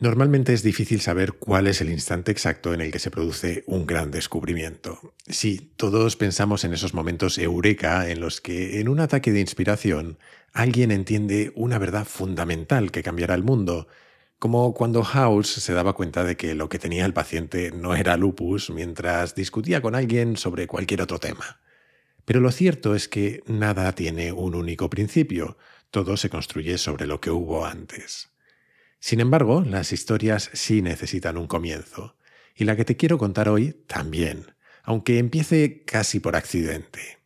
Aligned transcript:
Normalmente 0.00 0.52
es 0.52 0.62
difícil 0.62 1.00
saber 1.00 1.32
cuál 1.32 1.66
es 1.66 1.80
el 1.80 1.90
instante 1.90 2.30
exacto 2.30 2.72
en 2.72 2.80
el 2.80 2.92
que 2.92 3.00
se 3.00 3.10
produce 3.10 3.64
un 3.66 3.84
gran 3.84 4.12
descubrimiento. 4.12 5.12
Sí, 5.26 5.72
todos 5.74 6.14
pensamos 6.14 6.62
en 6.62 6.72
esos 6.72 6.94
momentos 6.94 7.36
eureka 7.36 8.08
en 8.08 8.20
los 8.20 8.40
que, 8.40 8.78
en 8.78 8.88
un 8.88 9.00
ataque 9.00 9.32
de 9.32 9.40
inspiración, 9.40 10.16
alguien 10.52 10.92
entiende 10.92 11.50
una 11.56 11.78
verdad 11.78 12.04
fundamental 12.04 12.92
que 12.92 13.02
cambiará 13.02 13.34
el 13.34 13.42
mundo, 13.42 13.88
como 14.38 14.72
cuando 14.72 15.02
House 15.02 15.48
se 15.48 15.72
daba 15.72 15.94
cuenta 15.94 16.22
de 16.22 16.36
que 16.36 16.54
lo 16.54 16.68
que 16.68 16.78
tenía 16.78 17.04
el 17.04 17.12
paciente 17.12 17.72
no 17.72 17.96
era 17.96 18.16
lupus 18.16 18.70
mientras 18.70 19.34
discutía 19.34 19.82
con 19.82 19.96
alguien 19.96 20.36
sobre 20.36 20.68
cualquier 20.68 21.02
otro 21.02 21.18
tema. 21.18 21.58
Pero 22.24 22.38
lo 22.38 22.52
cierto 22.52 22.94
es 22.94 23.08
que 23.08 23.42
nada 23.46 23.92
tiene 23.96 24.30
un 24.30 24.54
único 24.54 24.88
principio, 24.88 25.58
todo 25.90 26.16
se 26.16 26.30
construye 26.30 26.78
sobre 26.78 27.08
lo 27.08 27.20
que 27.20 27.32
hubo 27.32 27.66
antes. 27.66 28.30
Sin 29.00 29.20
embargo, 29.20 29.62
las 29.62 29.92
historias 29.92 30.50
sí 30.52 30.82
necesitan 30.82 31.36
un 31.36 31.46
comienzo, 31.46 32.16
y 32.54 32.64
la 32.64 32.76
que 32.76 32.84
te 32.84 32.96
quiero 32.96 33.18
contar 33.18 33.48
hoy 33.48 33.72
también, 33.86 34.54
aunque 34.82 35.18
empiece 35.18 35.84
casi 35.84 36.18
por 36.20 36.34
accidente. 36.34 37.18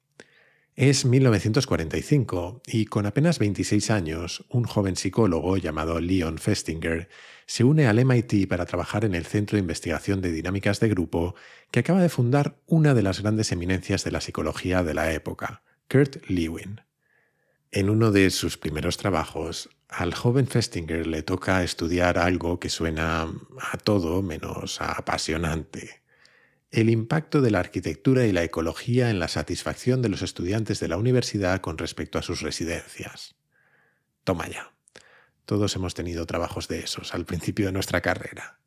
Es 0.74 1.04
1945 1.04 2.62
y 2.66 2.86
con 2.86 3.04
apenas 3.04 3.38
26 3.38 3.90
años, 3.90 4.44
un 4.48 4.64
joven 4.64 4.96
psicólogo 4.96 5.58
llamado 5.58 6.00
Leon 6.00 6.38
Festinger 6.38 7.08
se 7.46 7.62
une 7.62 7.86
al 7.86 8.02
MIT 8.02 8.48
para 8.48 8.64
trabajar 8.64 9.04
en 9.04 9.14
el 9.14 9.26
Centro 9.26 9.56
de 9.56 9.60
Investigación 9.60 10.22
de 10.22 10.32
Dinámicas 10.32 10.80
de 10.80 10.88
Grupo 10.88 11.34
que 11.70 11.80
acaba 11.80 12.00
de 12.00 12.08
fundar 12.08 12.56
una 12.66 12.94
de 12.94 13.02
las 13.02 13.20
grandes 13.20 13.52
eminencias 13.52 14.02
de 14.04 14.12
la 14.12 14.22
psicología 14.22 14.82
de 14.82 14.94
la 14.94 15.12
época, 15.12 15.62
Kurt 15.90 16.24
Lewin. 16.28 16.80
En 17.70 17.90
uno 17.90 18.10
de 18.10 18.30
sus 18.30 18.56
primeros 18.56 18.96
trabajos, 18.96 19.68
al 19.92 20.14
joven 20.14 20.46
Festinger 20.46 21.06
le 21.06 21.22
toca 21.22 21.62
estudiar 21.62 22.18
algo 22.18 22.58
que 22.58 22.70
suena 22.70 23.22
a 23.22 23.76
todo 23.78 24.22
menos 24.22 24.80
a 24.80 24.92
apasionante. 24.92 26.02
El 26.70 26.88
impacto 26.88 27.42
de 27.42 27.50
la 27.50 27.60
arquitectura 27.60 28.24
y 28.24 28.32
la 28.32 28.42
ecología 28.42 29.10
en 29.10 29.18
la 29.18 29.28
satisfacción 29.28 30.00
de 30.00 30.08
los 30.08 30.22
estudiantes 30.22 30.80
de 30.80 30.88
la 30.88 30.96
universidad 30.96 31.60
con 31.60 31.76
respecto 31.76 32.18
a 32.18 32.22
sus 32.22 32.40
residencias. 32.40 33.34
Toma 34.24 34.48
ya. 34.48 34.72
Todos 35.44 35.76
hemos 35.76 35.92
tenido 35.92 36.24
trabajos 36.24 36.68
de 36.68 36.80
esos 36.80 37.14
al 37.14 37.26
principio 37.26 37.66
de 37.66 37.72
nuestra 37.72 38.00
carrera. 38.00 38.60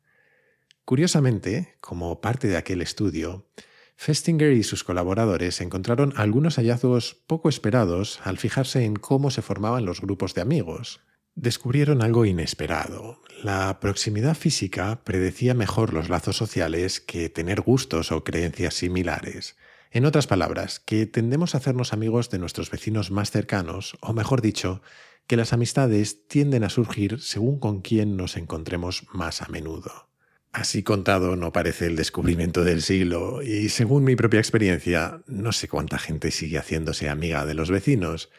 Curiosamente, 0.84 1.76
como 1.80 2.20
parte 2.20 2.46
de 2.46 2.56
aquel 2.56 2.80
estudio, 2.82 3.48
Festinger 3.96 4.52
y 4.52 4.62
sus 4.62 4.84
colaboradores 4.84 5.60
encontraron 5.60 6.12
algunos 6.16 6.56
hallazgos 6.56 7.14
poco 7.26 7.48
esperados 7.48 8.20
al 8.22 8.38
fijarse 8.38 8.84
en 8.84 8.94
cómo 8.94 9.30
se 9.30 9.42
formaban 9.42 9.86
los 9.86 10.00
grupos 10.00 10.34
de 10.34 10.42
amigos, 10.42 11.00
descubrieron 11.36 12.02
algo 12.02 12.24
inesperado. 12.24 13.20
La 13.42 13.78
proximidad 13.78 14.34
física 14.34 15.04
predecía 15.04 15.54
mejor 15.54 15.92
los 15.92 16.08
lazos 16.08 16.36
sociales 16.36 17.00
que 17.00 17.28
tener 17.28 17.60
gustos 17.60 18.10
o 18.10 18.24
creencias 18.24 18.74
similares. 18.74 19.56
En 19.92 20.06
otras 20.06 20.26
palabras, 20.26 20.80
que 20.80 21.06
tendemos 21.06 21.54
a 21.54 21.58
hacernos 21.58 21.92
amigos 21.92 22.30
de 22.30 22.38
nuestros 22.38 22.70
vecinos 22.70 23.10
más 23.10 23.30
cercanos, 23.30 23.96
o 24.00 24.12
mejor 24.12 24.42
dicho, 24.42 24.82
que 25.26 25.36
las 25.36 25.52
amistades 25.52 26.26
tienden 26.26 26.64
a 26.64 26.70
surgir 26.70 27.20
según 27.20 27.60
con 27.60 27.82
quién 27.82 28.16
nos 28.16 28.36
encontremos 28.36 29.04
más 29.12 29.42
a 29.42 29.48
menudo. 29.48 30.08
Así 30.52 30.82
contado 30.82 31.36
no 31.36 31.52
parece 31.52 31.86
el 31.86 31.96
descubrimiento 31.96 32.64
del 32.64 32.80
siglo, 32.80 33.42
y 33.42 33.68
según 33.68 34.04
mi 34.04 34.16
propia 34.16 34.40
experiencia, 34.40 35.22
no 35.26 35.52
sé 35.52 35.68
cuánta 35.68 35.98
gente 35.98 36.30
sigue 36.30 36.58
haciéndose 36.58 37.10
amiga 37.10 37.44
de 37.44 37.54
los 37.54 37.70
vecinos, 37.70 38.30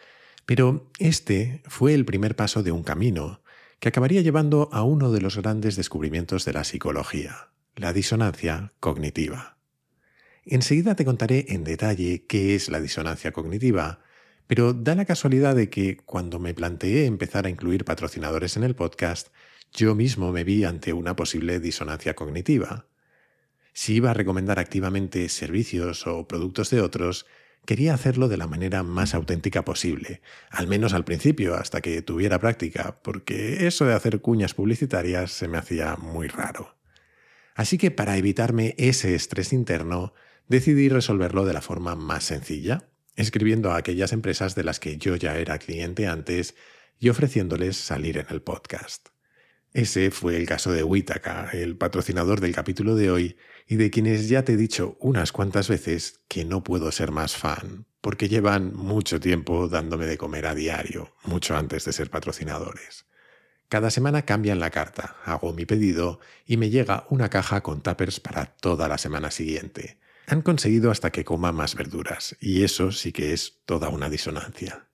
pero 0.47 0.89
este 0.97 1.61
fue 1.65 1.93
el 1.93 2.05
primer 2.05 2.37
paso 2.37 2.63
de 2.63 2.71
un 2.71 2.81
camino 2.81 3.41
que 3.79 3.89
acabaría 3.89 4.21
llevando 4.21 4.69
a 4.71 4.81
uno 4.81 5.11
de 5.11 5.19
los 5.19 5.35
grandes 5.35 5.75
descubrimientos 5.75 6.45
de 6.45 6.53
la 6.53 6.63
psicología, 6.63 7.49
la 7.75 7.91
disonancia 7.91 8.71
cognitiva. 8.79 9.57
Enseguida 10.45 10.95
te 10.95 11.03
contaré 11.03 11.47
en 11.49 11.65
detalle 11.65 12.25
qué 12.27 12.55
es 12.55 12.69
la 12.69 12.79
disonancia 12.79 13.33
cognitiva, 13.33 13.99
pero 14.47 14.71
da 14.71 14.95
la 14.95 15.03
casualidad 15.03 15.53
de 15.53 15.69
que 15.69 15.97
cuando 15.97 16.39
me 16.39 16.53
planteé 16.53 17.07
empezar 17.07 17.45
a 17.45 17.49
incluir 17.49 17.83
patrocinadores 17.83 18.55
en 18.55 18.63
el 18.63 18.73
podcast, 18.73 19.27
yo 19.73 19.95
mismo 19.95 20.31
me 20.31 20.45
vi 20.45 20.63
ante 20.63 20.93
una 20.93 21.17
posible 21.17 21.59
disonancia 21.59 22.15
cognitiva. 22.15 22.87
Si 23.73 23.95
iba 23.95 24.11
a 24.11 24.13
recomendar 24.13 24.59
activamente 24.59 25.27
servicios 25.27 26.07
o 26.07 26.25
productos 26.25 26.69
de 26.69 26.79
otros, 26.79 27.25
Quería 27.67 27.93
hacerlo 27.93 28.29
de 28.29 28.37
la 28.37 28.47
manera 28.47 28.81
más 28.81 29.13
auténtica 29.13 29.65
posible, 29.65 30.21
al 30.51 30.67
menos 30.67 30.93
al 30.93 31.03
principio, 31.03 31.55
hasta 31.55 31.81
que 31.81 32.01
tuviera 32.01 32.39
práctica, 32.39 33.01
porque 33.03 33.67
eso 33.67 33.83
de 33.83 33.93
hacer 33.93 34.21
cuñas 34.21 34.53
publicitarias 34.53 35.33
se 35.33 35.49
me 35.49 35.57
hacía 35.57 35.97
muy 35.97 36.29
raro. 36.29 36.77
Así 37.55 37.77
que 37.77 37.91
para 37.91 38.15
evitarme 38.15 38.73
ese 38.77 39.15
estrés 39.15 39.51
interno, 39.51 40.13
decidí 40.47 40.87
resolverlo 40.87 41.43
de 41.43 41.51
la 41.51 41.61
forma 41.61 41.97
más 41.97 42.23
sencilla, 42.23 42.87
escribiendo 43.17 43.73
a 43.73 43.77
aquellas 43.79 44.13
empresas 44.13 44.55
de 44.55 44.63
las 44.63 44.79
que 44.79 44.95
yo 44.95 45.17
ya 45.17 45.37
era 45.37 45.59
cliente 45.59 46.07
antes 46.07 46.55
y 46.99 47.09
ofreciéndoles 47.09 47.75
salir 47.75 48.17
en 48.17 48.27
el 48.29 48.41
podcast. 48.41 49.09
Ese 49.73 50.09
fue 50.11 50.37
el 50.37 50.45
caso 50.45 50.71
de 50.71 50.83
Witaka, 50.83 51.49
el 51.51 51.75
patrocinador 51.75 52.39
del 52.39 52.55
capítulo 52.55 52.95
de 52.95 53.11
hoy, 53.11 53.35
y 53.67 53.75
de 53.75 53.91
quienes 53.91 54.29
ya 54.29 54.43
te 54.43 54.53
he 54.53 54.57
dicho 54.57 54.97
unas 54.99 55.31
cuantas 55.31 55.67
veces 55.67 56.21
que 56.27 56.45
no 56.45 56.63
puedo 56.63 56.91
ser 56.91 57.11
más 57.11 57.35
fan, 57.35 57.85
porque 58.01 58.29
llevan 58.29 58.73
mucho 58.73 59.19
tiempo 59.19 59.67
dándome 59.67 60.05
de 60.05 60.17
comer 60.17 60.47
a 60.47 60.55
diario, 60.55 61.13
mucho 61.25 61.57
antes 61.57 61.83
de 61.85 61.93
ser 61.93 62.09
patrocinadores. 62.09 63.05
Cada 63.69 63.91
semana 63.91 64.21
cambian 64.21 64.59
la 64.59 64.69
carta, 64.69 65.17
hago 65.25 65.51
mi 65.51 65.65
pedido 65.65 66.21
y 66.45 66.55
me 66.55 66.69
llega 66.69 67.05
una 67.09 67.29
caja 67.29 67.61
con 67.61 67.81
tuppers 67.81 68.21
para 68.21 68.45
toda 68.45 68.87
la 68.87 68.97
semana 68.97 69.29
siguiente. 69.29 69.97
Han 70.27 70.41
conseguido 70.41 70.89
hasta 70.89 71.11
que 71.11 71.25
coma 71.25 71.51
más 71.51 71.75
verduras, 71.75 72.37
y 72.39 72.63
eso 72.63 72.93
sí 72.93 73.11
que 73.11 73.33
es 73.33 73.59
toda 73.65 73.89
una 73.89 74.09
disonancia. 74.09 74.87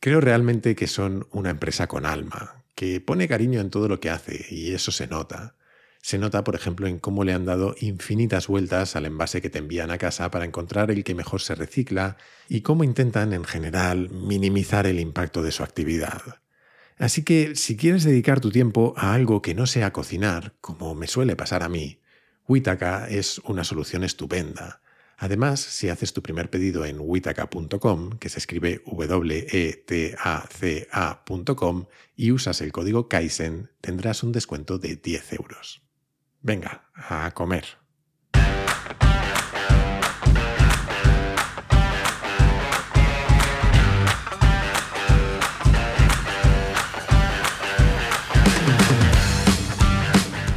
Creo 0.00 0.20
realmente 0.20 0.74
que 0.74 0.88
son 0.88 1.28
una 1.30 1.50
empresa 1.50 1.86
con 1.86 2.04
alma, 2.04 2.64
que 2.74 3.00
pone 3.00 3.28
cariño 3.28 3.60
en 3.60 3.70
todo 3.70 3.86
lo 3.86 4.00
que 4.00 4.10
hace, 4.10 4.46
y 4.50 4.74
eso 4.74 4.90
se 4.90 5.06
nota. 5.06 5.56
Se 6.04 6.18
nota, 6.18 6.44
por 6.44 6.54
ejemplo, 6.54 6.86
en 6.86 6.98
cómo 6.98 7.24
le 7.24 7.32
han 7.32 7.46
dado 7.46 7.74
infinitas 7.80 8.46
vueltas 8.46 8.94
al 8.94 9.06
envase 9.06 9.40
que 9.40 9.48
te 9.48 9.56
envían 9.58 9.90
a 9.90 9.96
casa 9.96 10.30
para 10.30 10.44
encontrar 10.44 10.90
el 10.90 11.02
que 11.02 11.14
mejor 11.14 11.40
se 11.40 11.54
recicla 11.54 12.18
y 12.46 12.60
cómo 12.60 12.84
intentan, 12.84 13.32
en 13.32 13.44
general, 13.44 14.10
minimizar 14.10 14.86
el 14.86 15.00
impacto 15.00 15.42
de 15.42 15.50
su 15.50 15.62
actividad. 15.62 16.20
Así 16.98 17.22
que, 17.22 17.56
si 17.56 17.78
quieres 17.78 18.04
dedicar 18.04 18.40
tu 18.40 18.50
tiempo 18.50 18.92
a 18.98 19.14
algo 19.14 19.40
que 19.40 19.54
no 19.54 19.66
sea 19.66 19.94
cocinar, 19.94 20.52
como 20.60 20.94
me 20.94 21.06
suele 21.06 21.36
pasar 21.36 21.62
a 21.62 21.70
mí, 21.70 22.02
Witaka 22.46 23.08
es 23.08 23.38
una 23.38 23.64
solución 23.64 24.04
estupenda. 24.04 24.82
Además, 25.16 25.60
si 25.60 25.88
haces 25.88 26.12
tu 26.12 26.22
primer 26.22 26.50
pedido 26.50 26.84
en 26.84 26.98
witaka.com, 27.00 28.18
que 28.18 28.28
se 28.28 28.40
escribe 28.40 28.82
W-E-T-A-C-A.com, 28.84 29.46
y 32.14 32.30
usas 32.30 32.60
el 32.60 32.72
código 32.72 33.08
Kaizen, 33.08 33.70
tendrás 33.80 34.22
un 34.22 34.32
descuento 34.32 34.76
de 34.78 34.96
10 34.96 35.32
euros. 35.32 35.83
Venga, 36.44 36.82
a 36.94 37.30
comer. 37.30 37.64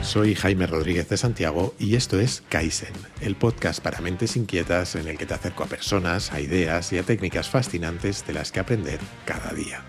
Soy 0.01 0.35
Jaime 0.35 0.67
Rodríguez 0.67 1.07
de 1.07 1.15
Santiago 1.15 1.73
y 1.79 1.95
esto 1.95 2.19
es 2.19 2.43
Kaizen, 2.49 2.93
el 3.21 3.37
podcast 3.37 3.81
para 3.81 4.01
mentes 4.01 4.35
inquietas 4.35 4.95
en 4.95 5.07
el 5.07 5.17
que 5.17 5.25
te 5.25 5.35
acerco 5.35 5.63
a 5.63 5.67
personas, 5.67 6.33
a 6.33 6.41
ideas 6.41 6.91
y 6.91 6.97
a 6.97 7.03
técnicas 7.03 7.49
fascinantes 7.49 8.27
de 8.27 8.33
las 8.33 8.51
que 8.51 8.59
aprender 8.59 8.99
cada 9.25 9.53
día. 9.53 9.85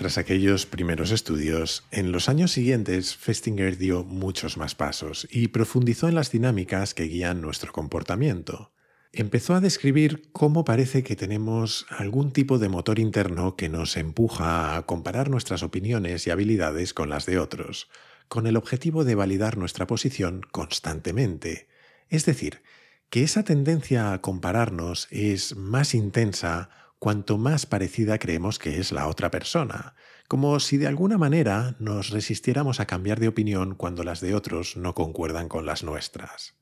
Tras 0.00 0.16
aquellos 0.16 0.64
primeros 0.64 1.10
estudios, 1.10 1.84
en 1.90 2.10
los 2.10 2.30
años 2.30 2.52
siguientes 2.52 3.16
Festinger 3.16 3.76
dio 3.76 4.02
muchos 4.02 4.56
más 4.56 4.74
pasos 4.74 5.28
y 5.30 5.48
profundizó 5.48 6.08
en 6.08 6.14
las 6.14 6.32
dinámicas 6.32 6.94
que 6.94 7.02
guían 7.02 7.42
nuestro 7.42 7.70
comportamiento. 7.70 8.72
Empezó 9.12 9.54
a 9.54 9.60
describir 9.60 10.30
cómo 10.32 10.64
parece 10.64 11.02
que 11.02 11.16
tenemos 11.16 11.84
algún 11.90 12.32
tipo 12.32 12.58
de 12.58 12.70
motor 12.70 12.98
interno 12.98 13.56
que 13.56 13.68
nos 13.68 13.98
empuja 13.98 14.74
a 14.74 14.86
comparar 14.86 15.28
nuestras 15.28 15.62
opiniones 15.62 16.26
y 16.26 16.30
habilidades 16.30 16.94
con 16.94 17.10
las 17.10 17.26
de 17.26 17.38
otros, 17.38 17.90
con 18.28 18.46
el 18.46 18.56
objetivo 18.56 19.04
de 19.04 19.16
validar 19.16 19.58
nuestra 19.58 19.86
posición 19.86 20.40
constantemente. 20.50 21.68
Es 22.08 22.24
decir, 22.24 22.62
que 23.10 23.22
esa 23.22 23.42
tendencia 23.42 24.14
a 24.14 24.22
compararnos 24.22 25.08
es 25.10 25.56
más 25.56 25.94
intensa 25.94 26.70
cuanto 27.00 27.38
más 27.38 27.64
parecida 27.64 28.18
creemos 28.18 28.58
que 28.58 28.78
es 28.78 28.92
la 28.92 29.08
otra 29.08 29.30
persona, 29.30 29.94
como 30.28 30.60
si 30.60 30.76
de 30.76 30.86
alguna 30.86 31.16
manera 31.16 31.74
nos 31.80 32.10
resistiéramos 32.10 32.78
a 32.78 32.86
cambiar 32.86 33.18
de 33.18 33.26
opinión 33.26 33.74
cuando 33.74 34.04
las 34.04 34.20
de 34.20 34.34
otros 34.34 34.76
no 34.76 34.94
concuerdan 34.94 35.48
con 35.48 35.66
las 35.66 35.82
nuestras. 35.82 36.54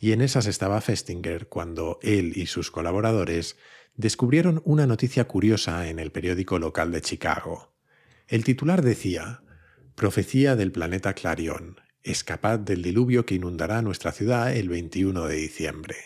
y 0.00 0.12
en 0.12 0.22
esas 0.22 0.46
estaba 0.46 0.80
Festinger 0.80 1.48
cuando 1.48 1.98
él 2.02 2.32
y 2.36 2.46
sus 2.46 2.70
colaboradores 2.70 3.56
descubrieron 3.96 4.62
una 4.64 4.86
noticia 4.86 5.26
curiosa 5.26 5.88
en 5.88 5.98
el 5.98 6.12
periódico 6.12 6.58
local 6.60 6.92
de 6.92 7.00
Chicago. 7.00 7.74
El 8.28 8.44
titular 8.44 8.82
decía, 8.82 9.42
Profecía 9.96 10.54
del 10.54 10.70
planeta 10.70 11.14
Clarion, 11.14 11.80
escapad 12.04 12.60
del 12.60 12.82
diluvio 12.82 13.26
que 13.26 13.34
inundará 13.34 13.82
nuestra 13.82 14.12
ciudad 14.12 14.54
el 14.54 14.68
21 14.68 15.26
de 15.26 15.34
diciembre. 15.34 15.96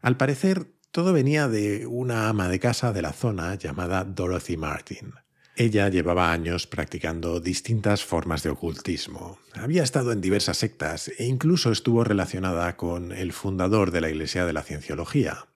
Al 0.00 0.16
parecer, 0.16 0.73
todo 0.94 1.12
venía 1.12 1.48
de 1.48 1.88
una 1.88 2.28
ama 2.28 2.48
de 2.48 2.60
casa 2.60 2.92
de 2.92 3.02
la 3.02 3.12
zona 3.12 3.56
llamada 3.56 4.04
Dorothy 4.04 4.56
Martin. 4.56 5.12
Ella 5.56 5.88
llevaba 5.88 6.30
años 6.30 6.68
practicando 6.68 7.40
distintas 7.40 8.04
formas 8.04 8.44
de 8.44 8.50
ocultismo. 8.50 9.40
Había 9.54 9.82
estado 9.82 10.12
en 10.12 10.20
diversas 10.20 10.58
sectas 10.58 11.10
e 11.18 11.24
incluso 11.24 11.72
estuvo 11.72 12.04
relacionada 12.04 12.76
con 12.76 13.10
el 13.10 13.32
fundador 13.32 13.90
de 13.90 14.02
la 14.02 14.08
Iglesia 14.08 14.46
de 14.46 14.52
la 14.52 14.62
Cienciología. 14.62 15.48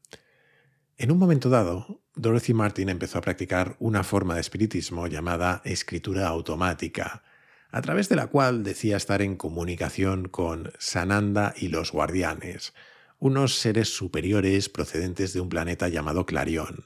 En 0.97 1.13
un 1.13 1.19
momento 1.19 1.51
dado, 1.51 2.03
Dorothy 2.17 2.53
Martin 2.53 2.89
empezó 2.89 3.19
a 3.19 3.23
practicar 3.23 3.77
una 3.79 4.03
forma 4.03 4.35
de 4.35 4.41
espiritismo 4.41 5.07
llamada 5.07 5.63
escritura 5.65 6.27
automática, 6.27 7.23
a 7.71 7.81
través 7.81 8.09
de 8.09 8.17
la 8.17 8.27
cual 8.27 8.65
decía 8.65 8.97
estar 8.97 9.23
en 9.23 9.37
comunicación 9.37 10.27
con 10.29 10.73
Sananda 10.81 11.55
y 11.57 11.69
los 11.69 11.93
guardianes, 11.93 12.73
unos 13.19 13.59
seres 13.59 13.95
superiores 13.95 14.69
procedentes 14.69 15.33
de 15.33 15.41
un 15.41 15.49
planeta 15.49 15.89
llamado 15.89 16.27
Clarion. 16.27 16.85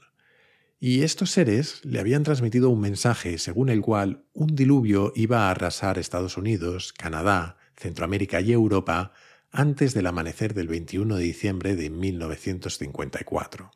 Y 0.79 1.03
estos 1.03 1.31
seres 1.31 1.79
le 1.85 1.99
habían 1.99 2.23
transmitido 2.23 2.69
un 2.69 2.81
mensaje 2.81 3.37
según 3.37 3.69
el 3.69 3.81
cual 3.81 4.25
un 4.33 4.55
diluvio 4.55 5.13
iba 5.15 5.47
a 5.47 5.51
arrasar 5.51 5.97
Estados 5.97 6.35
Unidos, 6.35 6.91
Canadá, 6.91 7.57
Centroamérica 7.77 8.41
y 8.41 8.51
Europa 8.51 9.13
antes 9.51 9.93
del 9.93 10.07
amanecer 10.07 10.53
del 10.53 10.67
21 10.67 11.15
de 11.15 11.23
diciembre 11.23 11.75
de 11.75 11.89
1954. 11.89 13.71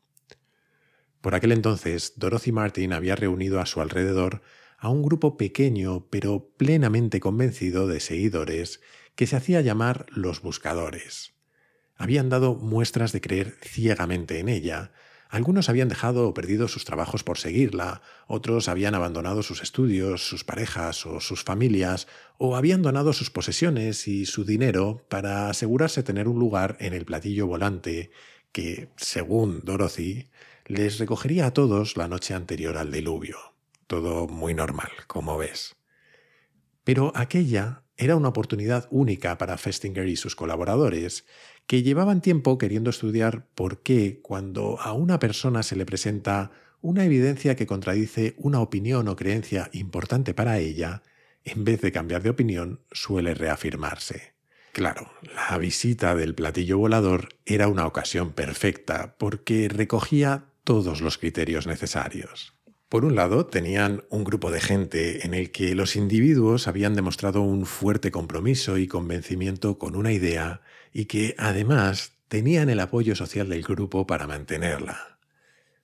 Por 1.21 1.35
aquel 1.35 1.51
entonces, 1.51 2.13
Dorothy 2.17 2.51
Martin 2.51 2.93
había 2.93 3.15
reunido 3.15 3.59
a 3.59 3.65
su 3.65 3.79
alrededor 3.79 4.41
a 4.77 4.89
un 4.89 5.01
grupo 5.01 5.37
pequeño 5.37 6.07
pero 6.09 6.49
plenamente 6.57 7.19
convencido 7.19 7.87
de 7.87 7.99
seguidores 7.99 8.81
que 9.15 9.27
se 9.27 9.35
hacía 9.35 9.61
llamar 9.61 10.05
los 10.09 10.41
buscadores. 10.41 11.36
Habían 11.97 12.29
dado 12.29 12.55
muestras 12.55 13.11
de 13.11 13.21
creer 13.21 13.57
ciegamente 13.61 14.39
en 14.39 14.49
ella, 14.49 14.91
algunos 15.29 15.67
habían 15.67 15.89
dejado 15.89 16.27
o 16.27 16.33
perdido 16.33 16.67
sus 16.67 16.85
trabajos 16.85 17.23
por 17.23 17.37
seguirla, 17.37 18.01
otros 18.27 18.69
habían 18.69 18.95
abandonado 18.95 19.43
sus 19.43 19.61
estudios, 19.61 20.25
sus 20.25 20.43
parejas 20.43 21.05
o 21.05 21.19
sus 21.19 21.43
familias, 21.43 22.07
o 22.37 22.55
habían 22.55 22.81
donado 22.81 23.11
sus 23.11 23.29
posesiones 23.29 24.07
y 24.07 24.25
su 24.25 24.45
dinero 24.45 25.05
para 25.09 25.49
asegurarse 25.49 26.03
tener 26.03 26.27
un 26.27 26.39
lugar 26.39 26.77
en 26.79 26.93
el 26.93 27.05
platillo 27.05 27.45
volante 27.45 28.11
que, 28.53 28.89
según 28.95 29.61
Dorothy, 29.63 30.29
les 30.65 30.97
recogería 30.97 31.47
a 31.47 31.53
todos 31.53 31.97
la 31.97 32.07
noche 32.07 32.33
anterior 32.33 32.77
al 32.77 32.91
diluvio. 32.91 33.37
Todo 33.87 34.27
muy 34.27 34.53
normal, 34.53 34.91
como 35.07 35.37
ves. 35.37 35.75
Pero 36.83 37.11
aquella 37.15 37.83
era 37.97 38.15
una 38.15 38.29
oportunidad 38.29 38.87
única 38.91 39.37
para 39.37 39.57
Festinger 39.57 40.07
y 40.07 40.15
sus 40.15 40.35
colaboradores, 40.35 41.25
que 41.65 41.83
llevaban 41.83 42.21
tiempo 42.21 42.57
queriendo 42.57 42.89
estudiar 42.89 43.47
por 43.55 43.81
qué 43.81 44.19
cuando 44.21 44.79
a 44.79 44.93
una 44.93 45.19
persona 45.19 45.63
se 45.63 45.75
le 45.75 45.85
presenta 45.85 46.51
una 46.81 47.03
evidencia 47.03 47.55
que 47.55 47.67
contradice 47.67 48.35
una 48.37 48.61
opinión 48.61 49.07
o 49.07 49.15
creencia 49.15 49.69
importante 49.73 50.33
para 50.33 50.59
ella, 50.59 51.03
en 51.43 51.63
vez 51.63 51.81
de 51.81 51.91
cambiar 51.91 52.21
de 52.21 52.29
opinión, 52.29 52.81
suele 52.91 53.33
reafirmarse. 53.33 54.33
Claro, 54.73 55.11
la 55.33 55.57
visita 55.57 56.13
del 56.13 56.35
platillo 56.35 56.77
volador 56.77 57.29
era 57.45 57.67
una 57.67 57.87
ocasión 57.87 58.33
perfecta 58.33 59.15
porque 59.17 59.69
recogía 59.69 60.45
todos 60.63 61.01
los 61.01 61.17
criterios 61.17 61.65
necesarios. 61.65 62.56
Por 62.89 63.03
un 63.03 63.15
lado, 63.15 63.45
tenían 63.45 64.05
un 64.09 64.23
grupo 64.23 64.49
de 64.49 64.61
gente 64.61 65.25
en 65.25 65.33
el 65.33 65.51
que 65.51 65.75
los 65.75 65.97
individuos 65.97 66.69
habían 66.69 66.95
demostrado 66.95 67.41
un 67.41 67.65
fuerte 67.65 68.11
compromiso 68.11 68.77
y 68.77 68.87
convencimiento 68.87 69.77
con 69.77 69.97
una 69.97 70.13
idea 70.13 70.61
y 70.93 71.05
que 71.05 71.35
además 71.37 72.13
tenían 72.29 72.69
el 72.69 72.79
apoyo 72.79 73.13
social 73.15 73.49
del 73.49 73.63
grupo 73.63 74.07
para 74.07 74.25
mantenerla. 74.25 75.19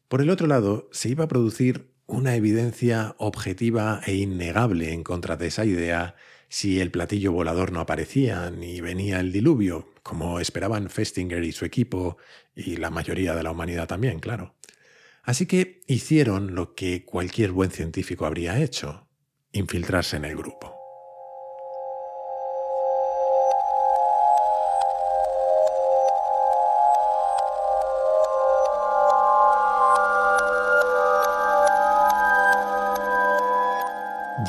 Por 0.07 0.21
el 0.21 0.29
otro 0.29 0.47
lado, 0.47 0.87
se 0.93 1.09
iba 1.09 1.25
a 1.25 1.27
producir 1.27 1.91
una 2.05 2.35
evidencia 2.35 3.15
objetiva 3.17 3.99
e 4.05 4.15
innegable 4.15 4.93
en 4.93 5.03
contra 5.03 5.35
de 5.35 5.47
esa 5.47 5.65
idea 5.65 6.15
si 6.47 6.79
el 6.79 6.91
platillo 6.91 7.33
volador 7.33 7.73
no 7.73 7.81
aparecía 7.81 8.49
ni 8.49 8.79
venía 8.79 9.19
el 9.19 9.33
diluvio, 9.33 9.89
como 10.03 10.39
esperaban 10.39 10.89
Festinger 10.89 11.43
y 11.43 11.51
su 11.51 11.65
equipo, 11.65 12.17
y 12.55 12.77
la 12.77 12.91
mayoría 12.91 13.35
de 13.35 13.43
la 13.43 13.51
humanidad 13.51 13.87
también, 13.87 14.19
claro. 14.19 14.53
Así 15.23 15.45
que 15.45 15.81
hicieron 15.87 16.53
lo 16.53 16.75
que 16.75 17.05
cualquier 17.05 17.51
buen 17.53 17.71
científico 17.71 18.25
habría 18.25 18.61
hecho, 18.61 19.07
infiltrarse 19.53 20.17
en 20.17 20.25
el 20.25 20.35
grupo. 20.35 20.75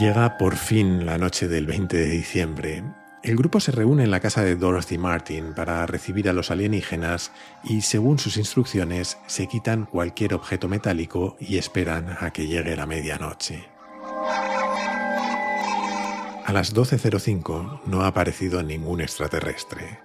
Llega 0.00 0.36
por 0.38 0.56
fin 0.56 1.06
la 1.06 1.18
noche 1.18 1.46
del 1.46 1.66
20 1.66 1.96
de 1.96 2.08
diciembre. 2.08 2.82
El 3.24 3.36
grupo 3.36 3.58
se 3.58 3.72
reúne 3.72 4.04
en 4.04 4.10
la 4.10 4.20
casa 4.20 4.42
de 4.42 4.54
Dorothy 4.54 4.98
Martin 4.98 5.54
para 5.54 5.86
recibir 5.86 6.28
a 6.28 6.34
los 6.34 6.50
alienígenas 6.50 7.32
y, 7.62 7.80
según 7.80 8.18
sus 8.18 8.36
instrucciones, 8.36 9.16
se 9.26 9.46
quitan 9.46 9.86
cualquier 9.86 10.34
objeto 10.34 10.68
metálico 10.68 11.34
y 11.40 11.56
esperan 11.56 12.18
a 12.20 12.34
que 12.34 12.46
llegue 12.46 12.76
la 12.76 12.84
medianoche. 12.84 13.64
A 16.44 16.52
las 16.52 16.74
12.05 16.74 17.80
no 17.86 18.02
ha 18.02 18.08
aparecido 18.08 18.62
ningún 18.62 19.00
extraterrestre. 19.00 20.00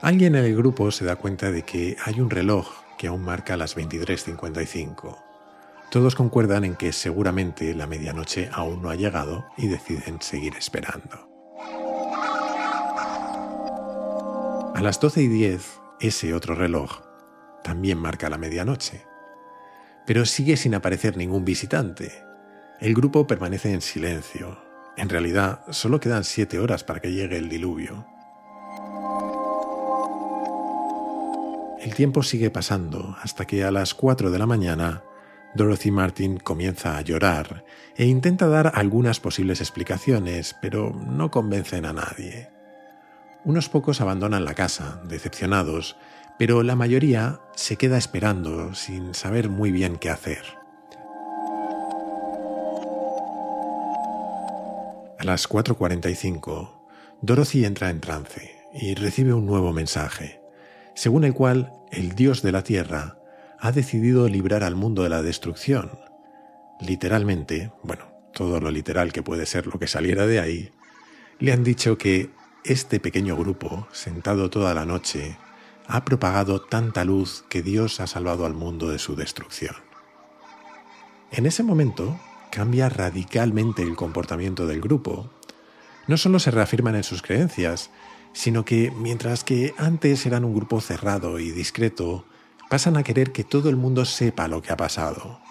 Alguien 0.00 0.36
en 0.36 0.44
el 0.44 0.54
grupo 0.54 0.92
se 0.92 1.04
da 1.04 1.16
cuenta 1.16 1.50
de 1.50 1.62
que 1.62 1.96
hay 2.04 2.20
un 2.20 2.30
reloj 2.30 2.68
que 2.96 3.08
aún 3.08 3.24
marca 3.24 3.56
las 3.56 3.76
23.55. 3.76 5.18
Todos 5.90 6.14
concuerdan 6.14 6.64
en 6.64 6.76
que 6.76 6.92
seguramente 6.92 7.74
la 7.74 7.88
medianoche 7.88 8.48
aún 8.52 8.80
no 8.80 8.90
ha 8.90 8.94
llegado 8.94 9.44
y 9.56 9.66
deciden 9.66 10.22
seguir 10.22 10.54
esperando. 10.56 11.33
A 14.74 14.82
las 14.82 14.98
12 14.98 15.22
y 15.22 15.28
10, 15.28 15.80
ese 16.00 16.34
otro 16.34 16.56
reloj 16.56 17.00
también 17.62 17.96
marca 17.96 18.28
la 18.28 18.38
medianoche. 18.38 19.06
Pero 20.04 20.26
sigue 20.26 20.56
sin 20.56 20.74
aparecer 20.74 21.16
ningún 21.16 21.44
visitante. 21.44 22.12
El 22.80 22.92
grupo 22.92 23.24
permanece 23.24 23.72
en 23.72 23.80
silencio. 23.80 24.58
En 24.96 25.08
realidad, 25.08 25.60
solo 25.70 26.00
quedan 26.00 26.24
siete 26.24 26.58
horas 26.58 26.82
para 26.82 26.98
que 26.98 27.12
llegue 27.12 27.36
el 27.36 27.48
diluvio. 27.48 28.04
El 31.80 31.94
tiempo 31.94 32.24
sigue 32.24 32.50
pasando 32.50 33.16
hasta 33.22 33.44
que 33.44 33.62
a 33.62 33.70
las 33.70 33.94
4 33.94 34.32
de 34.32 34.38
la 34.40 34.46
mañana 34.46 35.04
Dorothy 35.54 35.92
Martin 35.92 36.38
comienza 36.38 36.98
a 36.98 37.02
llorar 37.02 37.64
e 37.94 38.06
intenta 38.06 38.48
dar 38.48 38.72
algunas 38.74 39.20
posibles 39.20 39.60
explicaciones, 39.60 40.56
pero 40.60 40.90
no 40.90 41.30
convencen 41.30 41.86
a 41.86 41.92
nadie. 41.92 42.53
Unos 43.44 43.68
pocos 43.68 44.00
abandonan 44.00 44.46
la 44.46 44.54
casa, 44.54 45.02
decepcionados, 45.06 45.96
pero 46.38 46.62
la 46.62 46.76
mayoría 46.76 47.40
se 47.54 47.76
queda 47.76 47.98
esperando 47.98 48.74
sin 48.74 49.12
saber 49.14 49.50
muy 49.50 49.70
bien 49.70 49.96
qué 49.96 50.08
hacer. 50.08 50.42
A 55.18 55.24
las 55.24 55.46
4.45, 55.46 56.70
Dorothy 57.20 57.66
entra 57.66 57.90
en 57.90 58.00
trance 58.00 58.56
y 58.72 58.94
recibe 58.94 59.34
un 59.34 59.44
nuevo 59.44 59.74
mensaje, 59.74 60.40
según 60.94 61.24
el 61.24 61.34
cual 61.34 61.70
el 61.92 62.14
dios 62.14 62.40
de 62.40 62.52
la 62.52 62.64
tierra 62.64 63.18
ha 63.60 63.72
decidido 63.72 64.26
librar 64.28 64.64
al 64.64 64.74
mundo 64.74 65.02
de 65.02 65.10
la 65.10 65.22
destrucción. 65.22 65.90
Literalmente, 66.80 67.72
bueno, 67.82 68.06
todo 68.32 68.58
lo 68.58 68.70
literal 68.70 69.12
que 69.12 69.22
puede 69.22 69.44
ser 69.44 69.66
lo 69.66 69.78
que 69.78 69.86
saliera 69.86 70.26
de 70.26 70.40
ahí, 70.40 70.70
le 71.38 71.52
han 71.52 71.62
dicho 71.62 71.98
que 71.98 72.30
este 72.64 72.98
pequeño 72.98 73.36
grupo, 73.36 73.86
sentado 73.92 74.48
toda 74.48 74.72
la 74.72 74.86
noche, 74.86 75.36
ha 75.86 76.04
propagado 76.04 76.62
tanta 76.62 77.04
luz 77.04 77.44
que 77.48 77.62
Dios 77.62 78.00
ha 78.00 78.06
salvado 78.06 78.46
al 78.46 78.54
mundo 78.54 78.88
de 78.88 78.98
su 78.98 79.16
destrucción. 79.16 79.76
En 81.30 81.46
ese 81.46 81.62
momento 81.62 82.18
cambia 82.50 82.88
radicalmente 82.88 83.82
el 83.82 83.96
comportamiento 83.96 84.66
del 84.66 84.80
grupo. 84.80 85.30
No 86.06 86.16
solo 86.16 86.38
se 86.38 86.50
reafirman 86.50 86.94
en 86.94 87.04
sus 87.04 87.20
creencias, 87.20 87.90
sino 88.32 88.64
que 88.64 88.90
mientras 88.90 89.44
que 89.44 89.74
antes 89.76 90.24
eran 90.24 90.44
un 90.44 90.54
grupo 90.54 90.80
cerrado 90.80 91.38
y 91.38 91.50
discreto, 91.50 92.24
pasan 92.70 92.96
a 92.96 93.02
querer 93.02 93.32
que 93.32 93.44
todo 93.44 93.68
el 93.68 93.76
mundo 93.76 94.04
sepa 94.04 94.48
lo 94.48 94.62
que 94.62 94.72
ha 94.72 94.76
pasado. 94.76 95.43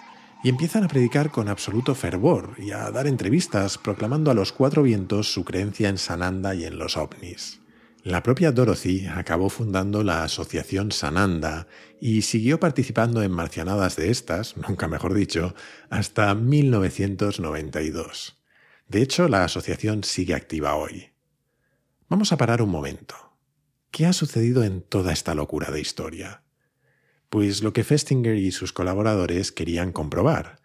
Y 0.44 0.50
empiezan 0.50 0.84
a 0.84 0.88
predicar 0.88 1.30
con 1.30 1.48
absoluto 1.48 1.94
fervor 1.94 2.56
y 2.58 2.72
a 2.72 2.90
dar 2.90 3.06
entrevistas 3.06 3.78
proclamando 3.78 4.30
a 4.30 4.34
los 4.34 4.52
cuatro 4.52 4.82
vientos 4.82 5.32
su 5.32 5.42
creencia 5.42 5.88
en 5.88 5.96
Sananda 5.96 6.54
y 6.54 6.66
en 6.66 6.76
los 6.76 6.98
ovnis. 6.98 7.62
la 8.02 8.22
propia 8.22 8.52
Dorothy 8.52 9.06
acabó 9.06 9.48
fundando 9.48 10.02
la 10.02 10.22
asociación 10.22 10.92
Sananda 10.92 11.66
y 11.98 12.20
siguió 12.20 12.60
participando 12.60 13.22
en 13.22 13.32
marcianadas 13.32 13.96
de 13.96 14.10
estas, 14.10 14.58
nunca 14.58 14.86
mejor 14.86 15.14
dicho, 15.14 15.54
hasta 15.88 16.34
1992. 16.34 18.38
De 18.86 19.00
hecho, 19.00 19.28
la 19.28 19.44
asociación 19.44 20.04
sigue 20.04 20.34
activa 20.34 20.74
hoy. 20.74 21.14
Vamos 22.10 22.32
a 22.32 22.36
parar 22.36 22.60
un 22.60 22.68
momento. 22.68 23.14
¿Qué 23.90 24.04
ha 24.04 24.12
sucedido 24.12 24.62
en 24.62 24.82
toda 24.82 25.14
esta 25.14 25.34
locura 25.34 25.70
de 25.70 25.80
historia? 25.80 26.43
Pues 27.34 27.64
lo 27.64 27.72
que 27.72 27.82
Festinger 27.82 28.36
y 28.36 28.52
sus 28.52 28.72
colaboradores 28.72 29.50
querían 29.50 29.90
comprobar, 29.90 30.60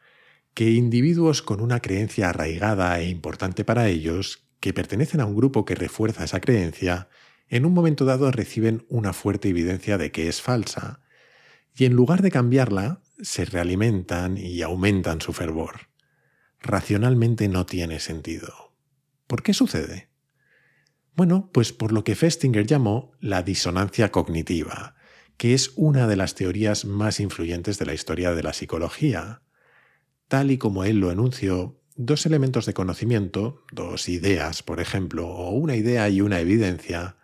que 0.53 0.69
individuos 0.69 1.41
con 1.41 1.61
una 1.61 1.79
creencia 1.79 2.29
arraigada 2.29 2.99
e 2.99 3.09
importante 3.09 3.65
para 3.65 3.88
ellos, 3.88 4.45
que 4.59 4.71
pertenecen 4.71 5.19
a 5.19 5.25
un 5.25 5.35
grupo 5.35 5.65
que 5.65 5.73
refuerza 5.73 6.25
esa 6.25 6.39
creencia, 6.39 7.09
en 7.47 7.65
un 7.65 7.73
momento 7.73 8.05
dado 8.05 8.29
reciben 8.29 8.85
una 8.88 9.13
fuerte 9.13 9.49
evidencia 9.49 9.97
de 9.97 10.11
que 10.11 10.27
es 10.27 10.43
falsa, 10.43 11.01
y 11.75 11.85
en 11.85 11.93
lugar 11.93 12.21
de 12.21 12.29
cambiarla, 12.29 13.01
se 13.19 13.45
realimentan 13.45 14.38
y 14.38 14.61
aumentan 14.61 15.21
su 15.21 15.33
fervor. 15.33 15.89
Racionalmente 16.61 17.47
no 17.47 17.65
tiene 17.65 17.99
sentido. 17.99 18.75
¿Por 19.25 19.41
qué 19.41 19.55
sucede? 19.55 20.09
Bueno, 21.15 21.49
pues 21.51 21.73
por 21.73 21.91
lo 21.91 22.03
que 22.03 22.13
Festinger 22.13 22.67
llamó 22.67 23.13
la 23.19 23.41
disonancia 23.41 24.11
cognitiva, 24.11 24.93
que 25.39 25.53
es 25.53 25.72
una 25.77 26.05
de 26.05 26.17
las 26.17 26.36
teorías 26.36 26.84
más 26.84 27.22
influyentes 27.22 27.79
de 27.79 27.86
la 27.86 27.93
historia 27.93 28.36
de 28.36 28.43
la 28.43 28.51
psicología. 28.51 29.41
Tal 30.27 30.51
y 30.51 30.58
como 30.58 30.84
él 30.84 31.00
lo 31.00 31.12
enunció, 31.12 31.79
dos 31.96 32.25
elementos 32.25 32.65
de 32.65 32.74
conocimiento, 32.74 33.63
dos 33.72 34.10
ideas, 34.10 34.63
por 34.63 34.81
ejemplo, 34.81 35.29
o 35.29 35.51
una 35.51 35.77
idea 35.77 36.10
y 36.10 36.19
una 36.19 36.41
evidencia, 36.41 37.15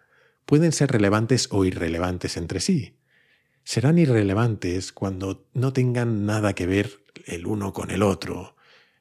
pueden 0.45 0.71
ser 0.71 0.93
relevantes 0.93 1.49
o 1.51 1.65
irrelevantes 1.65 2.37
entre 2.37 2.61
sí. 2.61 2.95
Serán 3.65 3.97
irrelevantes 3.97 4.93
cuando 4.93 5.49
no 5.53 5.73
tengan 5.73 6.25
nada 6.25 6.53
que 6.53 6.67
ver 6.67 7.03
el 7.25 7.45
uno 7.45 7.73
con 7.73 7.91
el 7.91 8.01
otro. 8.01 8.55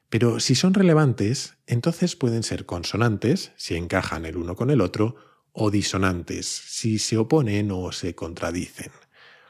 Pero 0.09 0.41
si 0.41 0.55
son 0.55 0.73
relevantes, 0.73 1.53
entonces 1.67 2.17
pueden 2.17 2.43
ser 2.43 2.65
consonantes, 2.65 3.53
si 3.55 3.77
encajan 3.77 4.25
el 4.25 4.35
uno 4.35 4.57
con 4.57 4.71
el 4.71 4.81
otro, 4.81 5.15
o 5.53 5.71
disonantes, 5.71 6.45
si 6.47 6.99
se 6.99 7.17
oponen 7.17 7.71
o 7.71 7.93
se 7.93 8.13
contradicen. 8.13 8.91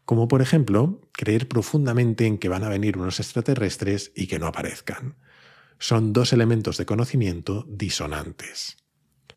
Como 0.06 0.28
por 0.28 0.42
ejemplo, 0.42 1.02
creer 1.12 1.48
profundamente 1.48 2.28
en 2.28 2.38
que 2.38 2.50
van 2.50 2.64
a 2.64 2.70
venir 2.70 2.98
unos 2.98 3.20
extraterrestres 3.20 4.12
y 4.16 4.28
que 4.28 4.38
no 4.38 4.48
aparezcan. 4.48 5.16
Son 5.80 6.14
dos 6.14 6.32
elementos 6.32 6.78
de 6.78 6.86
conocimiento 6.86 7.66
disonantes. 7.68 8.78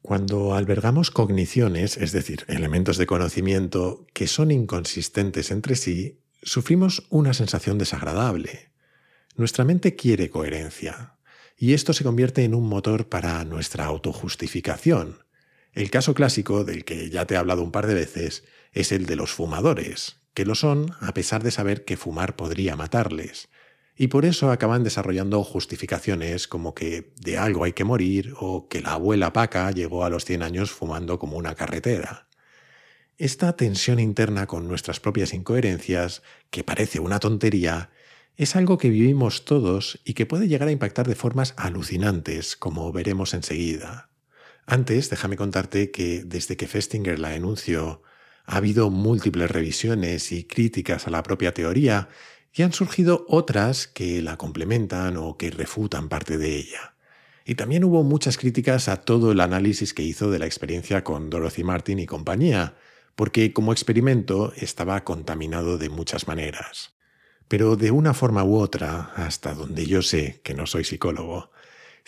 Cuando 0.02 0.54
albergamos 0.54 1.10
cogniciones, 1.10 1.96
es 1.96 2.12
decir, 2.12 2.44
elementos 2.48 2.98
de 2.98 3.06
conocimiento 3.06 4.06
que 4.12 4.26
son 4.26 4.50
inconsistentes 4.50 5.50
entre 5.50 5.75
sí, 5.75 6.20
sufrimos 6.42 7.06
una 7.10 7.34
sensación 7.34 7.78
desagradable. 7.78 8.70
Nuestra 9.37 9.64
mente 9.64 9.96
quiere 9.96 10.30
coherencia, 10.30 11.16
y 11.56 11.72
esto 11.72 11.92
se 11.92 12.04
convierte 12.04 12.44
en 12.44 12.54
un 12.54 12.68
motor 12.68 13.08
para 13.08 13.44
nuestra 13.44 13.87
autojustificación. 13.87 15.25
El 15.72 15.90
caso 15.90 16.14
clásico, 16.14 16.64
del 16.64 16.84
que 16.84 17.10
ya 17.10 17.26
te 17.26 17.34
he 17.34 17.37
hablado 17.37 17.62
un 17.62 17.72
par 17.72 17.87
de 17.87 17.94
veces, 17.94 18.44
es 18.72 18.92
el 18.92 19.06
de 19.06 19.16
los 19.16 19.32
fumadores, 19.32 20.20
que 20.38 20.45
lo 20.45 20.54
son 20.54 20.95
a 21.00 21.14
pesar 21.14 21.42
de 21.42 21.50
saber 21.50 21.85
que 21.85 21.97
fumar 21.97 22.37
podría 22.37 22.76
matarles, 22.76 23.49
y 23.97 24.07
por 24.07 24.25
eso 24.25 24.52
acaban 24.52 24.85
desarrollando 24.85 25.42
justificaciones 25.42 26.47
como 26.47 26.76
que 26.76 27.12
de 27.16 27.38
algo 27.38 27.64
hay 27.64 27.73
que 27.73 27.83
morir 27.83 28.35
o 28.38 28.68
que 28.68 28.80
la 28.80 28.92
abuela 28.92 29.33
Paca 29.33 29.68
llegó 29.73 30.04
a 30.04 30.11
los 30.11 30.25
100 30.25 30.45
años 30.45 30.71
fumando 30.71 31.18
como 31.18 31.37
una 31.37 31.57
carretera. 31.57 32.28
Esta 33.16 33.57
tensión 33.57 33.99
interna 33.99 34.47
con 34.47 34.68
nuestras 34.68 35.00
propias 35.00 35.35
incoherencias, 35.35 36.23
que 36.50 36.62
parece 36.62 37.00
una 37.00 37.18
tontería, 37.18 37.90
es 38.37 38.54
algo 38.54 38.78
que 38.78 38.90
vivimos 38.90 39.45
todos 39.45 39.99
y 40.04 40.14
que 40.14 40.25
puede 40.25 40.47
llegar 40.47 40.68
a 40.68 40.73
impactar 40.73 41.09
de 41.09 41.16
formas 41.16 41.54
alucinantes, 41.57 42.54
como 42.54 42.92
veremos 42.92 43.35
enseguida. 43.35 44.09
Antes, 44.66 45.11
déjame 45.11 45.37
contarte 45.37 45.90
que 45.90 46.23
desde 46.23 46.57
que 46.57 46.68
Festinger 46.68 47.18
la 47.18 47.35
enunció, 47.35 48.02
ha 48.48 48.56
habido 48.56 48.88
múltiples 48.88 49.50
revisiones 49.50 50.32
y 50.32 50.44
críticas 50.44 51.06
a 51.06 51.10
la 51.10 51.22
propia 51.22 51.52
teoría 51.52 52.08
y 52.54 52.62
han 52.62 52.72
surgido 52.72 53.26
otras 53.28 53.86
que 53.86 54.22
la 54.22 54.38
complementan 54.38 55.18
o 55.18 55.36
que 55.36 55.50
refutan 55.50 56.08
parte 56.08 56.38
de 56.38 56.56
ella. 56.56 56.94
Y 57.44 57.56
también 57.56 57.84
hubo 57.84 58.02
muchas 58.04 58.38
críticas 58.38 58.88
a 58.88 59.02
todo 59.02 59.32
el 59.32 59.40
análisis 59.40 59.92
que 59.92 60.02
hizo 60.02 60.30
de 60.30 60.38
la 60.38 60.46
experiencia 60.46 61.04
con 61.04 61.28
Dorothy 61.28 61.62
Martin 61.62 61.98
y 61.98 62.06
compañía, 62.06 62.74
porque 63.16 63.52
como 63.52 63.70
experimento 63.72 64.54
estaba 64.56 65.04
contaminado 65.04 65.76
de 65.76 65.90
muchas 65.90 66.26
maneras. 66.26 66.94
Pero 67.48 67.76
de 67.76 67.90
una 67.90 68.14
forma 68.14 68.44
u 68.44 68.56
otra, 68.56 69.12
hasta 69.14 69.52
donde 69.52 69.84
yo 69.84 70.00
sé 70.00 70.40
que 70.42 70.54
no 70.54 70.66
soy 70.66 70.84
psicólogo, 70.84 71.50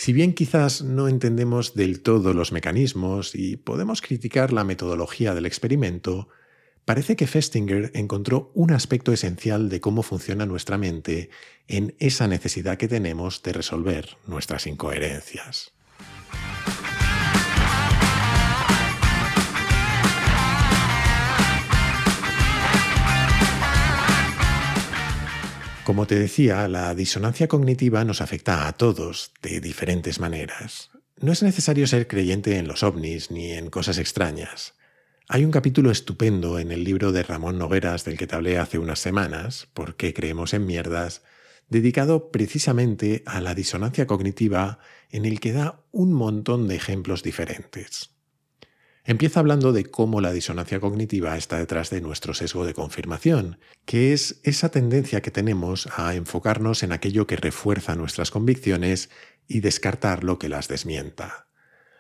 si 0.00 0.14
bien 0.14 0.33
quizás 0.33 0.80
no 0.80 1.09
entendemos 1.09 1.75
del 1.75 2.00
todo 2.00 2.33
los 2.33 2.52
mecanismos 2.52 3.35
y 3.35 3.59
podemos 3.59 4.00
criticar 4.00 4.50
la 4.50 4.64
metodología 4.64 5.35
del 5.35 5.45
experimento, 5.45 6.28
Parece 6.87 7.14
que 7.14 7.26
Festinger 7.26 7.92
encontró 7.95 8.50
un 8.54 8.73
aspecto 8.73 9.12
esencial 9.12 9.69
de 9.69 9.80
cómo 9.80 10.02
funciona 10.02 10.47
nuestra 10.47 10.78
mente 10.78 11.30
en 11.69 11.95
esa 12.00 12.26
necesidad 12.26 12.78
que 12.78 12.88
tenemos 12.88 13.42
de 13.45 13.52
resolver 13.52 14.16
nuestras 14.26 14.66
incoherencias. 14.66 15.73
Como 25.90 26.06
te 26.06 26.20
decía, 26.20 26.68
la 26.68 26.94
disonancia 26.94 27.49
cognitiva 27.49 28.04
nos 28.04 28.20
afecta 28.20 28.68
a 28.68 28.75
todos 28.75 29.32
de 29.42 29.61
diferentes 29.61 30.20
maneras. 30.20 30.92
No 31.18 31.32
es 31.32 31.42
necesario 31.42 31.88
ser 31.88 32.06
creyente 32.06 32.59
en 32.59 32.68
los 32.68 32.85
ovnis 32.85 33.32
ni 33.32 33.50
en 33.50 33.70
cosas 33.70 33.99
extrañas. 33.99 34.75
Hay 35.26 35.44
un 35.44 35.50
capítulo 35.50 35.90
estupendo 35.90 36.61
en 36.61 36.70
el 36.70 36.85
libro 36.85 37.11
de 37.11 37.25
Ramón 37.25 37.59
Nogueras 37.59 38.04
del 38.04 38.16
que 38.16 38.28
te 38.28 38.37
hablé 38.37 38.56
hace 38.56 38.78
unas 38.78 39.00
semanas, 39.00 39.66
¿Por 39.75 39.97
qué 39.97 40.14
creemos 40.14 40.54
en 40.54 40.64
mierdas?, 40.64 41.23
dedicado 41.68 42.30
precisamente 42.30 43.25
a 43.26 43.40
la 43.40 43.56
disonancia 43.56 44.06
cognitiva 44.06 44.78
en 45.11 45.25
el 45.25 45.40
que 45.40 45.52
da 45.52 45.82
un 45.90 46.12
montón 46.12 46.68
de 46.68 46.76
ejemplos 46.76 47.25
diferentes. 47.25 48.11
Empieza 49.11 49.40
hablando 49.40 49.73
de 49.73 49.87
cómo 49.87 50.21
la 50.21 50.33
disonancia 50.33 50.79
cognitiva 50.79 51.37
está 51.37 51.59
detrás 51.59 51.90
de 51.90 52.00
nuestro 52.00 52.33
sesgo 52.33 52.64
de 52.64 52.75
confirmación, 52.75 53.59
que 53.85 54.12
es 54.12 54.40
esa 54.45 54.69
tendencia 54.69 55.21
que 55.21 55.33
tenemos 55.33 55.88
a 55.97 56.14
enfocarnos 56.14 56.85
en 56.85 56.93
aquello 56.93 57.26
que 57.26 57.35
refuerza 57.35 57.97
nuestras 57.97 58.31
convicciones 58.31 59.11
y 59.49 59.62
descartar 59.62 60.23
lo 60.23 60.38
que 60.38 60.49
las 60.49 60.69
desmienta. 60.69 61.49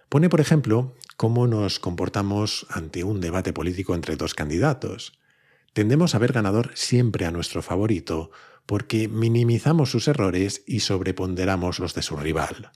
Pone, 0.08 0.28
por 0.28 0.40
ejemplo, 0.40 0.94
cómo 1.16 1.48
nos 1.48 1.80
comportamos 1.80 2.68
ante 2.70 3.02
un 3.02 3.20
debate 3.20 3.52
político 3.52 3.96
entre 3.96 4.14
dos 4.14 4.34
candidatos. 4.34 5.18
Tendemos 5.72 6.14
a 6.14 6.18
ver 6.18 6.32
ganador 6.32 6.70
siempre 6.74 7.26
a 7.26 7.32
nuestro 7.32 7.60
favorito 7.60 8.30
porque 8.66 9.08
minimizamos 9.08 9.90
sus 9.90 10.06
errores 10.06 10.62
y 10.64 10.78
sobreponderamos 10.78 11.80
los 11.80 11.92
de 11.92 12.02
su 12.02 12.16
rival. 12.16 12.70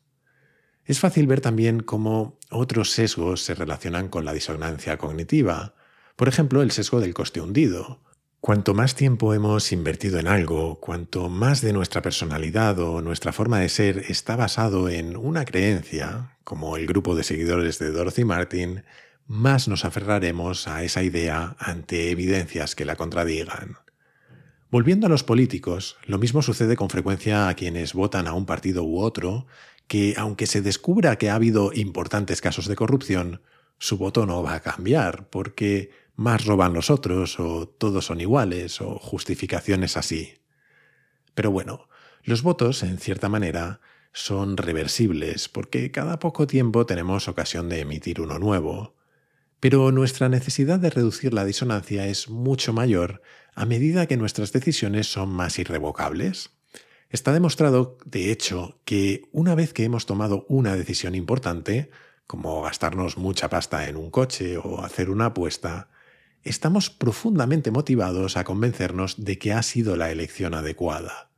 Es 0.87 1.00
fácil 1.00 1.26
ver 1.26 1.41
también 1.41 1.81
cómo 1.81 2.38
otros 2.50 2.91
sesgos 2.91 3.43
se 3.43 3.55
relacionan 3.55 4.09
con 4.09 4.25
la 4.25 4.35
disonancia 4.35 4.99
cognitiva. 4.99 5.75
Por 6.14 6.29
ejemplo, 6.29 6.61
el 6.61 6.73
sesgo 6.73 7.00
del 7.00 7.14
coste 7.14 7.41
hundido. 7.41 8.03
Cuanto 8.41 8.75
más 8.75 8.95
tiempo 8.95 9.33
hemos 9.33 9.73
invertido 9.73 10.19
en 10.19 10.26
algo, 10.26 10.79
cuanto 10.79 11.31
más 11.31 11.62
de 11.62 11.73
nuestra 11.73 12.03
personalidad 12.03 12.79
o 12.79 13.00
nuestra 13.00 13.33
forma 13.33 13.61
de 13.61 13.71
ser 13.71 14.05
está 14.11 14.37
basado 14.37 14.91
en 14.91 15.17
una 15.17 15.47
creencia, 15.47 16.37
como 16.45 16.76
el 16.76 16.87
grupo 16.87 17.14
de 17.14 17.25
seguidores 17.25 17.79
de 17.79 17.91
Dorothy 17.91 18.25
Martin, 18.25 18.85
más 19.26 19.67
nos 19.67 19.87
aferraremos 19.87 20.69
a 20.69 20.85
esa 20.85 21.03
idea 21.03 21.57
ante 21.59 22.11
evidencias 22.11 22.75
que 22.75 22.85
la 22.85 22.97
contradigan. 22.97 23.79
Volviendo 24.71 25.07
a 25.07 25.11
los 25.11 25.25
políticos, 25.25 25.97
lo 26.05 26.19
mismo 26.19 26.43
sucede 26.43 26.76
con 26.76 26.91
frecuencia 26.91 27.49
a 27.49 27.55
quienes 27.55 27.95
votan 27.95 28.26
a 28.26 28.35
un 28.35 28.45
partido 28.45 28.85
u 28.85 28.99
otro, 29.00 29.47
que 29.87 30.14
aunque 30.17 30.47
se 30.47 30.62
descubra 30.62 31.17
que 31.17 31.31
ha 31.31 31.35
habido 31.35 31.73
importantes 31.75 32.41
casos 32.41 32.67
de 32.67 32.76
corrupción, 32.76 33.43
su 33.79 33.99
voto 33.99 34.26
no 34.26 34.43
va 34.43 34.55
a 34.55 34.61
cambiar, 34.61 35.29
porque 35.29 35.91
más 36.17 36.45
roban 36.45 36.73
los 36.73 36.91
otros, 36.91 37.38
o 37.41 37.69
todos 37.69 38.07
son 38.07 38.21
iguales, 38.21 38.81
o 38.81 38.99
justificaciones 38.99 39.97
así. 39.97 40.35
Pero 41.35 41.50
bueno, 41.50 41.88
los 42.23 42.43
votos, 42.43 42.83
en 42.83 42.99
cierta 42.99 43.29
manera, 43.29 43.81
son 44.12 44.57
reversibles, 44.57 45.49
porque 45.49 45.91
cada 45.91 46.21
poco 46.21 46.47
tiempo 46.47 46.87
tenemos 46.87 47.29
ocasión 47.29 47.69
de 47.69 47.81
emitir 47.81 48.21
uno 48.21 48.38
nuevo. 48.38 48.95
Pero 49.59 49.91
nuestra 49.91 50.29
necesidad 50.29 50.79
de 50.79 50.91
reducir 50.91 51.35
la 51.35 51.45
disonancia 51.45 52.07
es 52.07 52.29
mucho 52.29 52.73
mayor 52.73 53.23
a 53.55 53.67
medida 53.67 54.07
que 54.07 54.17
nuestras 54.17 54.53
decisiones 54.53 55.11
son 55.11 55.31
más 55.31 55.59
irrevocables. 55.59 56.50
Está 57.11 57.33
demostrado, 57.33 57.99
de 58.05 58.33
hecho, 58.33 58.81
que 58.85 59.23
una 59.33 59.55
vez 59.55 59.73
que 59.73 59.85
hemos 59.85 60.07
tomado 60.07 60.47
una 60.49 60.77
decisión 60.77 61.15
importante, 61.15 61.91
como 62.27 62.63
gastarnos 62.63 63.19
mucha 63.19 63.49
pasta 63.49 63.89
en 63.89 63.97
un 63.97 64.11
coche 64.11 64.57
o 64.57 64.83
hacer 64.83 65.11
una 65.11 65.27
apuesta, 65.27 65.91
estamos 66.43 66.91
profundamente 66.91 67.71
motivados 67.71 68.37
a 68.37 68.45
convencernos 68.45 69.25
de 69.25 69.39
que 69.39 69.53
ha 69.53 69.63
sido 69.63 69.97
la 69.97 70.11
elección 70.11 70.55
adecuada. 70.55 71.31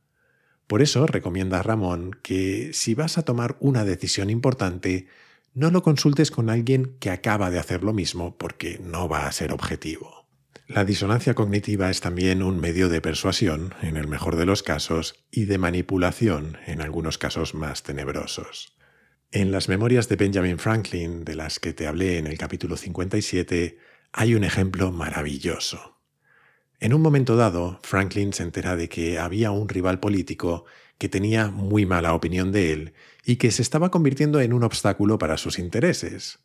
Por 0.67 0.81
eso 0.81 1.07
recomienda 1.07 1.63
Ramón 1.63 2.11
que 2.21 2.71
si 2.73 2.93
vas 2.93 3.17
a 3.17 3.23
tomar 3.23 3.55
una 3.59 3.85
decisión 3.85 4.29
importante, 4.29 5.07
no 5.53 5.71
lo 5.71 5.81
consultes 5.81 6.29
con 6.29 6.49
alguien 6.49 6.97
que 6.99 7.09
acaba 7.09 7.49
de 7.49 7.57
hacer 7.57 7.83
lo 7.83 7.93
mismo 7.93 8.37
porque 8.37 8.79
no 8.83 9.07
va 9.07 9.27
a 9.27 9.31
ser 9.31 9.53
objetivo. 9.53 10.26
La 10.67 10.83
disonancia 10.83 11.33
cognitiva 11.33 11.89
es 11.89 12.01
también 12.01 12.43
un 12.43 12.59
medio 12.59 12.89
de 12.89 12.99
persuasión, 12.99 13.73
en 13.81 13.95
el 13.95 14.09
mejor 14.09 14.35
de 14.35 14.45
los 14.45 14.63
casos, 14.63 15.23
y 15.31 15.45
de 15.45 15.57
manipulación, 15.57 16.57
en 16.65 16.81
algunos 16.81 17.17
casos 17.17 17.53
más 17.53 17.83
tenebrosos. 17.83 18.77
En 19.31 19.53
las 19.53 19.69
memorias 19.69 20.09
de 20.09 20.17
Benjamin 20.17 20.59
Franklin, 20.59 21.23
de 21.23 21.35
las 21.35 21.61
que 21.61 21.71
te 21.71 21.87
hablé 21.87 22.17
en 22.17 22.27
el 22.27 22.37
capítulo 22.37 22.75
57, 22.75 23.77
hay 24.11 24.35
un 24.35 24.43
ejemplo 24.43 24.91
maravilloso. 24.91 26.01
En 26.81 26.93
un 26.93 27.01
momento 27.01 27.37
dado, 27.37 27.79
Franklin 27.83 28.33
se 28.33 28.43
entera 28.43 28.75
de 28.75 28.89
que 28.89 29.19
había 29.19 29.51
un 29.51 29.69
rival 29.69 30.01
político 30.01 30.65
que 30.97 31.07
tenía 31.07 31.47
muy 31.47 31.85
mala 31.85 32.13
opinión 32.13 32.51
de 32.51 32.73
él 32.73 32.93
y 33.23 33.37
que 33.37 33.51
se 33.51 33.61
estaba 33.61 33.89
convirtiendo 33.89 34.41
en 34.41 34.51
un 34.51 34.63
obstáculo 34.63 35.17
para 35.17 35.37
sus 35.37 35.59
intereses. 35.59 36.39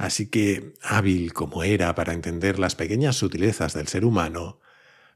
Así 0.00 0.28
que, 0.30 0.72
hábil 0.80 1.34
como 1.34 1.62
era 1.62 1.94
para 1.94 2.14
entender 2.14 2.58
las 2.58 2.74
pequeñas 2.74 3.16
sutilezas 3.16 3.74
del 3.74 3.86
ser 3.86 4.06
humano, 4.06 4.58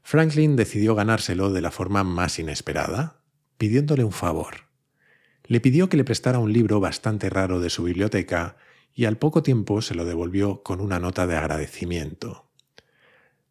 Franklin 0.03 0.55
decidió 0.55 0.93
ganárselo 0.93 1.51
de 1.51 1.59
la 1.61 1.71
forma 1.71 2.03
más 2.03 2.37
inesperada, 2.37 3.19
pidiéndole 3.57 4.03
un 4.03 4.11
favor. 4.11 4.67
Le 5.45 5.59
pidió 5.59 5.89
que 5.89 5.97
le 5.97 6.03
prestara 6.03 6.37
un 6.37 6.53
libro 6.53 6.79
bastante 6.79 7.31
raro 7.31 7.59
de 7.59 7.71
su 7.71 7.81
biblioteca 7.81 8.57
y 8.93 9.05
al 9.05 9.17
poco 9.17 9.41
tiempo 9.41 9.81
se 9.81 9.95
lo 9.95 10.05
devolvió 10.05 10.61
con 10.61 10.79
una 10.81 10.99
nota 10.99 11.25
de 11.25 11.35
agradecimiento. 11.35 12.51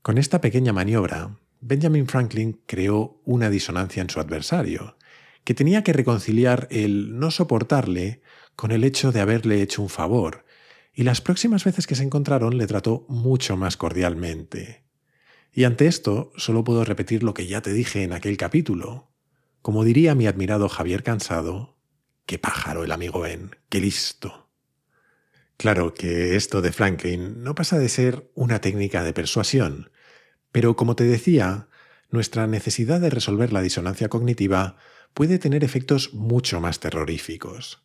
Con 0.02 0.18
esta 0.18 0.40
pequeña 0.40 0.72
maniobra, 0.72 1.36
Benjamin 1.60 2.06
Franklin 2.06 2.60
creó 2.64 3.20
una 3.24 3.50
disonancia 3.50 4.02
en 4.02 4.10
su 4.10 4.20
adversario, 4.20 4.98
que 5.42 5.54
tenía 5.54 5.82
que 5.82 5.94
reconciliar 5.94 6.68
el 6.70 7.18
no 7.18 7.32
soportarle 7.32 8.22
con 8.54 8.70
el 8.70 8.84
hecho 8.84 9.10
de 9.10 9.20
haberle 9.20 9.62
hecho 9.62 9.82
un 9.82 9.88
favor, 9.88 10.44
y 10.94 11.02
las 11.02 11.20
próximas 11.20 11.64
veces 11.64 11.86
que 11.86 11.96
se 11.96 12.04
encontraron 12.04 12.56
le 12.56 12.66
trató 12.66 13.04
mucho 13.08 13.56
más 13.56 13.76
cordialmente. 13.76 14.84
Y 15.52 15.64
ante 15.64 15.86
esto 15.86 16.32
solo 16.36 16.64
puedo 16.64 16.84
repetir 16.84 17.22
lo 17.22 17.34
que 17.34 17.46
ya 17.46 17.60
te 17.60 17.72
dije 17.72 18.02
en 18.02 18.12
aquel 18.12 18.36
capítulo. 18.36 19.10
Como 19.62 19.84
diría 19.84 20.14
mi 20.14 20.26
admirado 20.26 20.68
Javier 20.68 21.02
Cansado, 21.02 21.76
qué 22.26 22.38
pájaro 22.38 22.84
el 22.84 22.92
amigo 22.92 23.20
Ben, 23.20 23.50
qué 23.68 23.80
listo. 23.80 24.48
Claro 25.56 25.94
que 25.94 26.36
esto 26.36 26.62
de 26.62 26.72
Franklin 26.72 27.42
no 27.42 27.54
pasa 27.54 27.78
de 27.78 27.88
ser 27.88 28.30
una 28.34 28.60
técnica 28.60 29.02
de 29.04 29.12
persuasión, 29.12 29.90
pero 30.50 30.76
como 30.76 30.96
te 30.96 31.04
decía, 31.04 31.68
nuestra 32.10 32.46
necesidad 32.46 33.00
de 33.00 33.10
resolver 33.10 33.52
la 33.52 33.62
disonancia 33.62 34.08
cognitiva 34.08 34.76
puede 35.14 35.38
tener 35.38 35.64
efectos 35.64 36.12
mucho 36.14 36.60
más 36.60 36.80
terroríficos. 36.80 37.83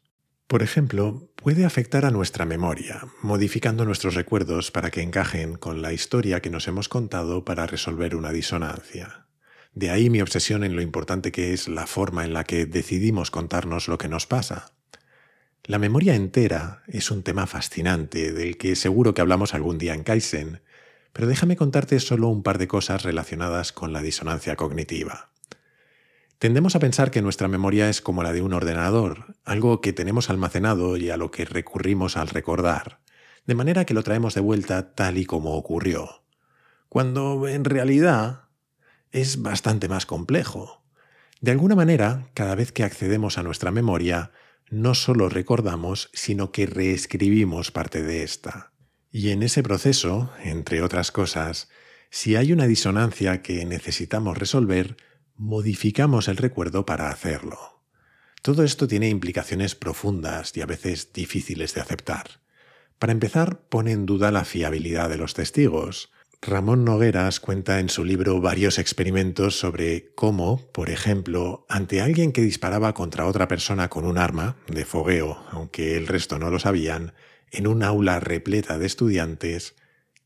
Por 0.49 0.63
ejemplo, 0.63 1.29
puede 1.35 1.63
afectar 1.63 2.05
a 2.05 2.09
nuestra 2.09 2.43
memoria, 2.43 3.05
modificando 3.21 3.85
nuestros 3.85 4.15
recuerdos 4.15 4.71
para 4.71 4.89
que 4.89 5.03
encajen 5.03 5.53
con 5.53 5.83
la 5.83 5.93
historia 5.93 6.41
que 6.41 6.49
nos 6.49 6.67
hemos 6.67 6.89
contado 6.89 7.45
para 7.45 7.67
resolver 7.67 8.15
una 8.15 8.31
disonancia. 8.31 9.27
De 9.75 9.91
ahí 9.91 10.09
mi 10.09 10.21
obsesión 10.21 10.63
en 10.63 10.75
lo 10.75 10.81
importante 10.81 11.31
que 11.31 11.53
es 11.53 11.67
la 11.67 11.85
forma 11.85 12.25
en 12.25 12.33
la 12.33 12.45
que 12.45 12.65
decidimos 12.65 13.29
contarnos 13.29 13.87
lo 13.87 13.99
que 13.99 14.07
nos 14.07 14.25
pasa. 14.25 14.73
La 15.65 15.77
memoria 15.77 16.15
entera 16.15 16.81
es 16.87 17.11
un 17.11 17.21
tema 17.21 17.45
fascinante 17.45 18.33
del 18.33 18.57
que 18.57 18.75
seguro 18.75 19.13
que 19.13 19.21
hablamos 19.21 19.53
algún 19.53 19.77
día 19.77 19.93
en 19.93 20.01
Kaizen, 20.01 20.63
pero 21.13 21.27
déjame 21.27 21.57
contarte 21.57 21.99
solo 21.99 22.27
un 22.27 22.41
par 22.41 22.57
de 22.57 22.67
cosas 22.67 23.03
relacionadas 23.03 23.71
con 23.71 23.93
la 23.93 24.01
disonancia 24.01 24.55
cognitiva. 24.55 25.29
Tendemos 26.39 26.77
a 26.77 26.79
pensar 26.79 27.11
que 27.11 27.21
nuestra 27.21 27.49
memoria 27.49 27.89
es 27.89 27.99
como 27.99 28.23
la 28.23 28.31
de 28.31 28.41
un 28.41 28.53
ordenador, 28.53 29.35
algo 29.43 29.81
que 29.81 29.91
tenemos 29.91 30.29
almacenado 30.29 30.95
y 30.95 31.09
a 31.09 31.17
lo 31.17 31.31
que 31.31 31.43
recurrimos 31.43 32.15
al 32.15 32.29
recordar, 32.29 33.01
de 33.45 33.55
manera 33.55 33.83
que 33.83 33.93
lo 33.93 34.03
traemos 34.03 34.35
de 34.35 34.41
vuelta 34.41 34.95
tal 34.95 35.17
y 35.17 35.25
como 35.25 35.55
ocurrió, 35.55 36.23
cuando 36.87 37.45
en 37.49 37.65
realidad 37.65 38.43
es 39.11 39.41
bastante 39.41 39.89
más 39.89 40.05
complejo. 40.05 40.81
De 41.41 41.51
alguna 41.51 41.75
manera, 41.75 42.29
cada 42.35 42.55
vez 42.55 42.71
que 42.71 42.85
accedemos 42.85 43.37
a 43.37 43.43
nuestra 43.43 43.71
memoria, 43.71 44.31
no 44.69 44.95
solo 44.95 45.27
recordamos, 45.27 46.09
sino 46.13 46.53
que 46.53 46.67
reescribimos 46.67 47.71
parte 47.71 48.01
de 48.01 48.23
esta. 48.23 48.71
Y 49.11 49.31
en 49.31 49.43
ese 49.43 49.61
proceso, 49.61 50.31
entre 50.41 50.83
otras 50.83 51.11
cosas, 51.11 51.67
si 52.11 52.37
hay 52.37 52.53
una 52.53 52.65
disonancia 52.65 53.41
que 53.41 53.65
necesitamos 53.65 54.37
resolver, 54.37 54.95
modificamos 55.39 56.27
el 56.27 56.35
recuerdo 56.35 56.85
para 56.85 57.09
hacerlo. 57.09 57.81
Todo 58.41 58.63
esto 58.63 58.87
tiene 58.89 59.07
implicaciones 59.07 59.73
profundas 59.73 60.55
y 60.55 60.61
a 60.61 60.65
veces 60.65 61.13
difíciles 61.13 61.73
de 61.73 61.81
aceptar. 61.81 62.41
Para 62.99 63.13
empezar, 63.13 63.61
pone 63.69 63.93
en 63.93 64.05
duda 64.05 64.31
la 64.31 64.43
fiabilidad 64.43 65.09
de 65.09 65.17
los 65.17 65.33
testigos, 65.33 66.11
Ramón 66.41 66.83
Nogueras 66.83 67.39
cuenta 67.39 67.79
en 67.79 67.87
su 67.87 68.03
libro 68.03 68.41
varios 68.41 68.79
experimentos 68.79 69.57
sobre 69.57 70.13
cómo, 70.13 70.69
por 70.73 70.89
ejemplo, 70.89 71.65
ante 71.69 72.01
alguien 72.01 72.33
que 72.33 72.41
disparaba 72.41 72.93
contra 72.93 73.25
otra 73.25 73.47
persona 73.47 73.89
con 73.89 74.05
un 74.05 74.17
arma, 74.17 74.57
de 74.67 74.83
fogueo, 74.83 75.41
aunque 75.51 75.95
el 75.95 76.07
resto 76.07 76.37
no 76.37 76.49
lo 76.49 76.59
sabían, 76.59 77.13
en 77.51 77.65
un 77.65 77.81
aula 77.83 78.19
repleta 78.19 78.77
de 78.77 78.85
estudiantes, 78.85 79.75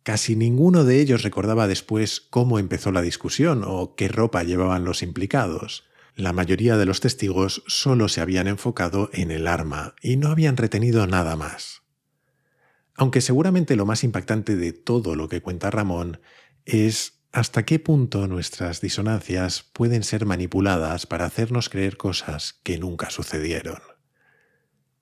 casi 0.03 0.35
ninguno 0.35 0.83
de 0.83 0.99
ellos 1.01 1.23
recordaba 1.23 1.67
después 1.67 2.21
cómo 2.21 2.59
empezó 2.59 2.91
la 2.91 3.01
discusión 3.01 3.63
o 3.65 3.95
qué 3.95 4.07
ropa 4.07 4.43
llevaban 4.43 4.85
los 4.85 5.01
implicados. 5.01 5.85
La 6.15 6.33
mayoría 6.33 6.77
de 6.77 6.85
los 6.85 6.99
testigos 6.99 7.63
solo 7.67 8.07
se 8.07 8.21
habían 8.21 8.47
enfocado 8.47 9.09
en 9.13 9.31
el 9.31 9.47
arma 9.47 9.95
y 10.01 10.17
no 10.17 10.29
habían 10.29 10.57
retenido 10.57 11.07
nada 11.07 11.35
más. 11.35 11.81
Aunque 12.95 13.21
seguramente 13.21 13.75
lo 13.75 13.85
más 13.85 14.03
impactante 14.03 14.55
de 14.55 14.73
todo 14.73 15.15
lo 15.15 15.27
que 15.27 15.41
cuenta 15.41 15.71
Ramón 15.71 16.19
es 16.65 17.23
hasta 17.31 17.65
qué 17.65 17.79
punto 17.79 18.27
nuestras 18.27 18.79
disonancias 18.79 19.63
pueden 19.73 20.03
ser 20.03 20.27
manipuladas 20.27 21.07
para 21.07 21.25
hacernos 21.25 21.69
creer 21.69 21.97
cosas 21.97 22.59
que 22.61 22.77
nunca 22.77 23.09
sucedieron. 23.09 23.79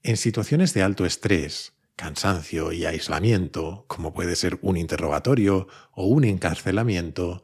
En 0.01 0.15
situaciones 0.15 0.73
de 0.73 0.81
alto 0.81 1.05
estrés, 1.05 1.73
cansancio 2.01 2.71
y 2.71 2.85
aislamiento, 2.85 3.85
como 3.87 4.11
puede 4.11 4.35
ser 4.35 4.57
un 4.63 4.75
interrogatorio 4.75 5.67
o 5.91 6.07
un 6.07 6.23
encarcelamiento, 6.23 7.43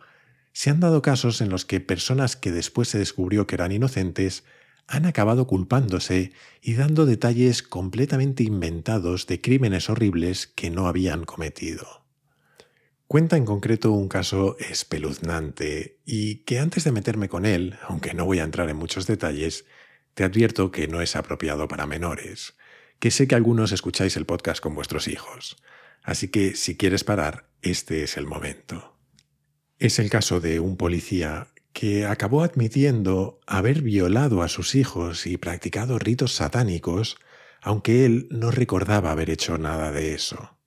se 0.51 0.71
han 0.71 0.79
dado 0.79 1.03
casos 1.03 1.41
en 1.41 1.49
los 1.49 1.63
que 1.63 1.79
personas 1.79 2.35
que 2.35 2.51
después 2.51 2.87
se 2.87 2.97
descubrió 2.97 3.45
que 3.45 3.53
eran 3.53 3.71
inocentes 3.71 4.43
han 4.87 5.05
acabado 5.05 5.45
culpándose 5.45 6.31
y 6.59 6.73
dando 6.73 7.05
detalles 7.05 7.61
completamente 7.61 8.41
inventados 8.41 9.27
de 9.27 9.41
crímenes 9.41 9.91
horribles 9.91 10.47
que 10.47 10.71
no 10.71 10.87
habían 10.87 11.25
cometido. 11.25 12.03
Cuenta 13.05 13.37
en 13.37 13.45
concreto 13.45 13.91
un 13.91 14.09
caso 14.09 14.57
espeluznante 14.57 15.99
y 16.03 16.37
que 16.45 16.57
antes 16.57 16.83
de 16.83 16.91
meterme 16.91 17.29
con 17.29 17.45
él, 17.45 17.77
aunque 17.87 18.15
no 18.15 18.25
voy 18.25 18.39
a 18.39 18.43
entrar 18.43 18.71
en 18.71 18.77
muchos 18.77 19.05
detalles, 19.05 19.65
te 20.15 20.23
advierto 20.23 20.71
que 20.71 20.87
no 20.87 20.99
es 21.01 21.15
apropiado 21.15 21.67
para 21.67 21.85
menores, 21.85 22.56
que 22.99 23.11
sé 23.11 23.27
que 23.27 23.35
algunos 23.35 23.71
escucháis 23.71 24.17
el 24.17 24.25
podcast 24.25 24.61
con 24.61 24.75
vuestros 24.75 25.07
hijos, 25.07 25.57
así 26.03 26.29
que 26.29 26.55
si 26.55 26.77
quieres 26.77 27.03
parar, 27.03 27.49
este 27.61 28.03
es 28.03 28.17
el 28.17 28.25
momento. 28.25 28.97
Es 29.79 29.99
el 29.99 30.09
caso 30.09 30.39
de 30.39 30.59
un 30.59 30.77
policía 30.77 31.49
que 31.73 32.07
acabó 32.07 32.41
admitiendo 32.41 33.39
haber 33.45 33.83
violado 33.83 34.41
a 34.41 34.47
sus 34.47 34.73
hijos 34.73 35.27
y 35.27 35.37
practicado 35.37 35.99
ritos 35.99 36.33
satánicos, 36.33 37.17
aunque 37.61 38.05
él 38.05 38.27
no 38.31 38.49
recordaba 38.49 39.11
haber 39.11 39.29
hecho 39.29 39.59
nada 39.59 39.91
de 39.91 40.15
eso. 40.15 40.57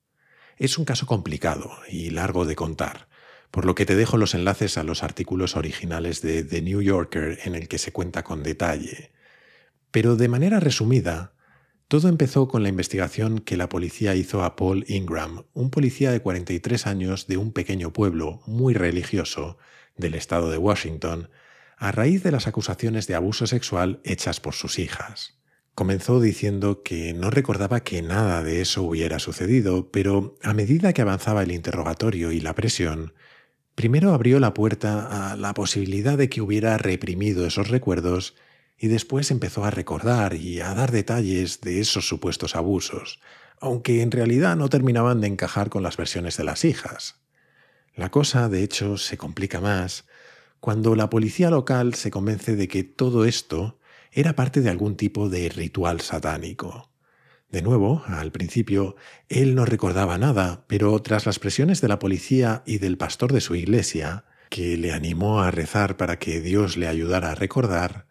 Es 0.57 0.79
un 0.79 0.85
caso 0.85 1.07
complicado 1.07 1.73
y 1.89 2.11
largo 2.11 2.45
de 2.45 2.55
contar, 2.55 3.09
por 3.51 3.65
lo 3.65 3.75
que 3.75 3.87
te 3.87 3.97
dejo 3.97 4.19
los 4.19 4.35
enlaces 4.35 4.79
a 4.79 4.85
los 4.85 5.03
artículos 5.03 5.57
originales 5.57 6.23
de 6.23 6.45
The 6.45 6.63
New 6.63 6.81
Yorker 6.81 7.41
en 7.45 7.57
el 7.57 7.67
que 7.67 7.79
se 7.79 7.91
cuenta 7.91 8.23
con 8.23 8.45
detalle. 8.45 9.11
Pero 9.91 10.15
de 10.15 10.29
manera 10.29 10.61
resumida, 10.61 11.33
todo 11.91 12.09
empezó 12.09 12.47
con 12.47 12.63
la 12.63 12.69
investigación 12.69 13.41
que 13.41 13.57
la 13.57 13.69
policía 13.69 14.15
hizo 14.15 14.45
a 14.45 14.55
Paul 14.55 14.85
Ingram, 14.87 15.43
un 15.55 15.71
policía 15.71 16.13
de 16.13 16.21
43 16.21 16.87
años 16.87 17.27
de 17.27 17.37
un 17.37 17.53
pequeño 17.53 17.93
pueblo 17.93 18.43
muy 18.47 18.75
religioso 18.75 19.59
del 19.97 20.15
estado 20.15 20.53
de 20.53 20.57
Washington 20.57 21.31
a 21.77 21.91
raíz 21.91 22.23
de 22.23 22.31
las 22.31 22.47
acusaciones 22.47 23.09
de 23.09 23.17
abuso 23.17 23.49
sexual 23.49 24.01
hechas 24.05 24.39
por 24.39 24.55
sus 24.55 24.79
hijas. 24.79 25.41
Comenzó 25.75 26.21
diciendo 26.21 26.85
que 26.85 27.13
no 27.13 27.29
recordaba 27.29 27.81
que 27.81 28.03
nada 28.03 28.45
de 28.45 28.61
eso 28.61 28.85
hubiera 28.85 29.19
sucedido, 29.19 29.91
pero 29.91 30.39
a 30.45 30.55
medida 30.55 30.93
que 30.93 31.03
avanzaba 31.03 31.43
el 31.43 31.51
interrogatorio 31.51 32.31
y 32.31 32.39
la 32.39 32.55
presión, 32.55 33.15
primero 33.75 34.15
abrió 34.15 34.39
la 34.39 34.55
puerta 34.55 35.33
a 35.33 35.35
la 35.35 35.55
posibilidad 35.55 36.17
de 36.17 36.29
que 36.29 36.41
hubiera 36.41 36.79
reprimido 36.79 37.45
esos 37.49 37.67
recuerdos 37.67 38.37
y 38.83 38.89
después 38.89 39.31
empezó 39.31 39.67
a 39.67 39.71
recordar 39.71 40.35
y 40.35 40.61
a 40.61 40.75
dar 40.75 40.91
detalles 40.91 41.61
de 41.61 41.81
esos 41.81 42.09
supuestos 42.09 42.57
abusos, 42.57 43.21
aunque 43.61 44.01
en 44.01 44.11
realidad 44.11 44.57
no 44.57 44.71
terminaban 44.71 45.21
de 45.21 45.27
encajar 45.27 45.69
con 45.69 45.83
las 45.83 45.99
versiones 45.99 46.39
de 46.39 46.45
las 46.45 46.65
hijas. 46.65 47.21
La 47.95 48.11
cosa, 48.11 48.49
de 48.49 48.63
hecho, 48.63 48.97
se 48.97 49.19
complica 49.19 49.61
más 49.61 50.07
cuando 50.61 50.97
la 50.97 51.11
policía 51.11 51.51
local 51.51 51.93
se 51.93 52.11
convence 52.11 52.57
de 52.57 52.69
que 52.69 52.83
todo 52.83 53.27
esto 53.27 53.79
era 54.13 54.35
parte 54.35 54.63
de 54.63 54.71
algún 54.71 54.97
tipo 54.97 55.29
de 55.29 55.51
ritual 55.51 56.01
satánico. 56.01 56.91
De 57.51 57.61
nuevo, 57.61 58.03
al 58.07 58.33
principio, 58.33 58.97
él 59.29 59.55
no 59.55 59.67
recordaba 59.67 60.17
nada, 60.17 60.65
pero 60.69 61.01
tras 61.03 61.27
las 61.27 61.39
presiones 61.39 61.83
de 61.83 61.89
la 61.89 61.99
policía 61.99 62.63
y 62.65 62.79
del 62.79 62.97
pastor 62.97 63.33
de 63.33 63.43
su 63.43 63.57
iglesia, 63.57 64.25
que 64.49 64.79
le 64.79 64.93
animó 64.93 65.43
a 65.43 65.51
rezar 65.51 65.99
para 65.99 66.19
que 66.19 66.41
Dios 66.41 66.79
le 66.79 66.89
ayudara 66.89 67.33
a 67.33 67.35
recordar, 67.35 68.10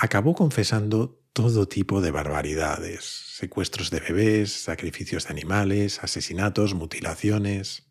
acabó 0.00 0.34
confesando 0.34 1.20
todo 1.34 1.68
tipo 1.68 2.00
de 2.00 2.10
barbaridades, 2.10 3.04
secuestros 3.04 3.90
de 3.90 4.00
bebés, 4.00 4.50
sacrificios 4.50 5.24
de 5.24 5.30
animales, 5.30 6.02
asesinatos, 6.02 6.72
mutilaciones. 6.72 7.86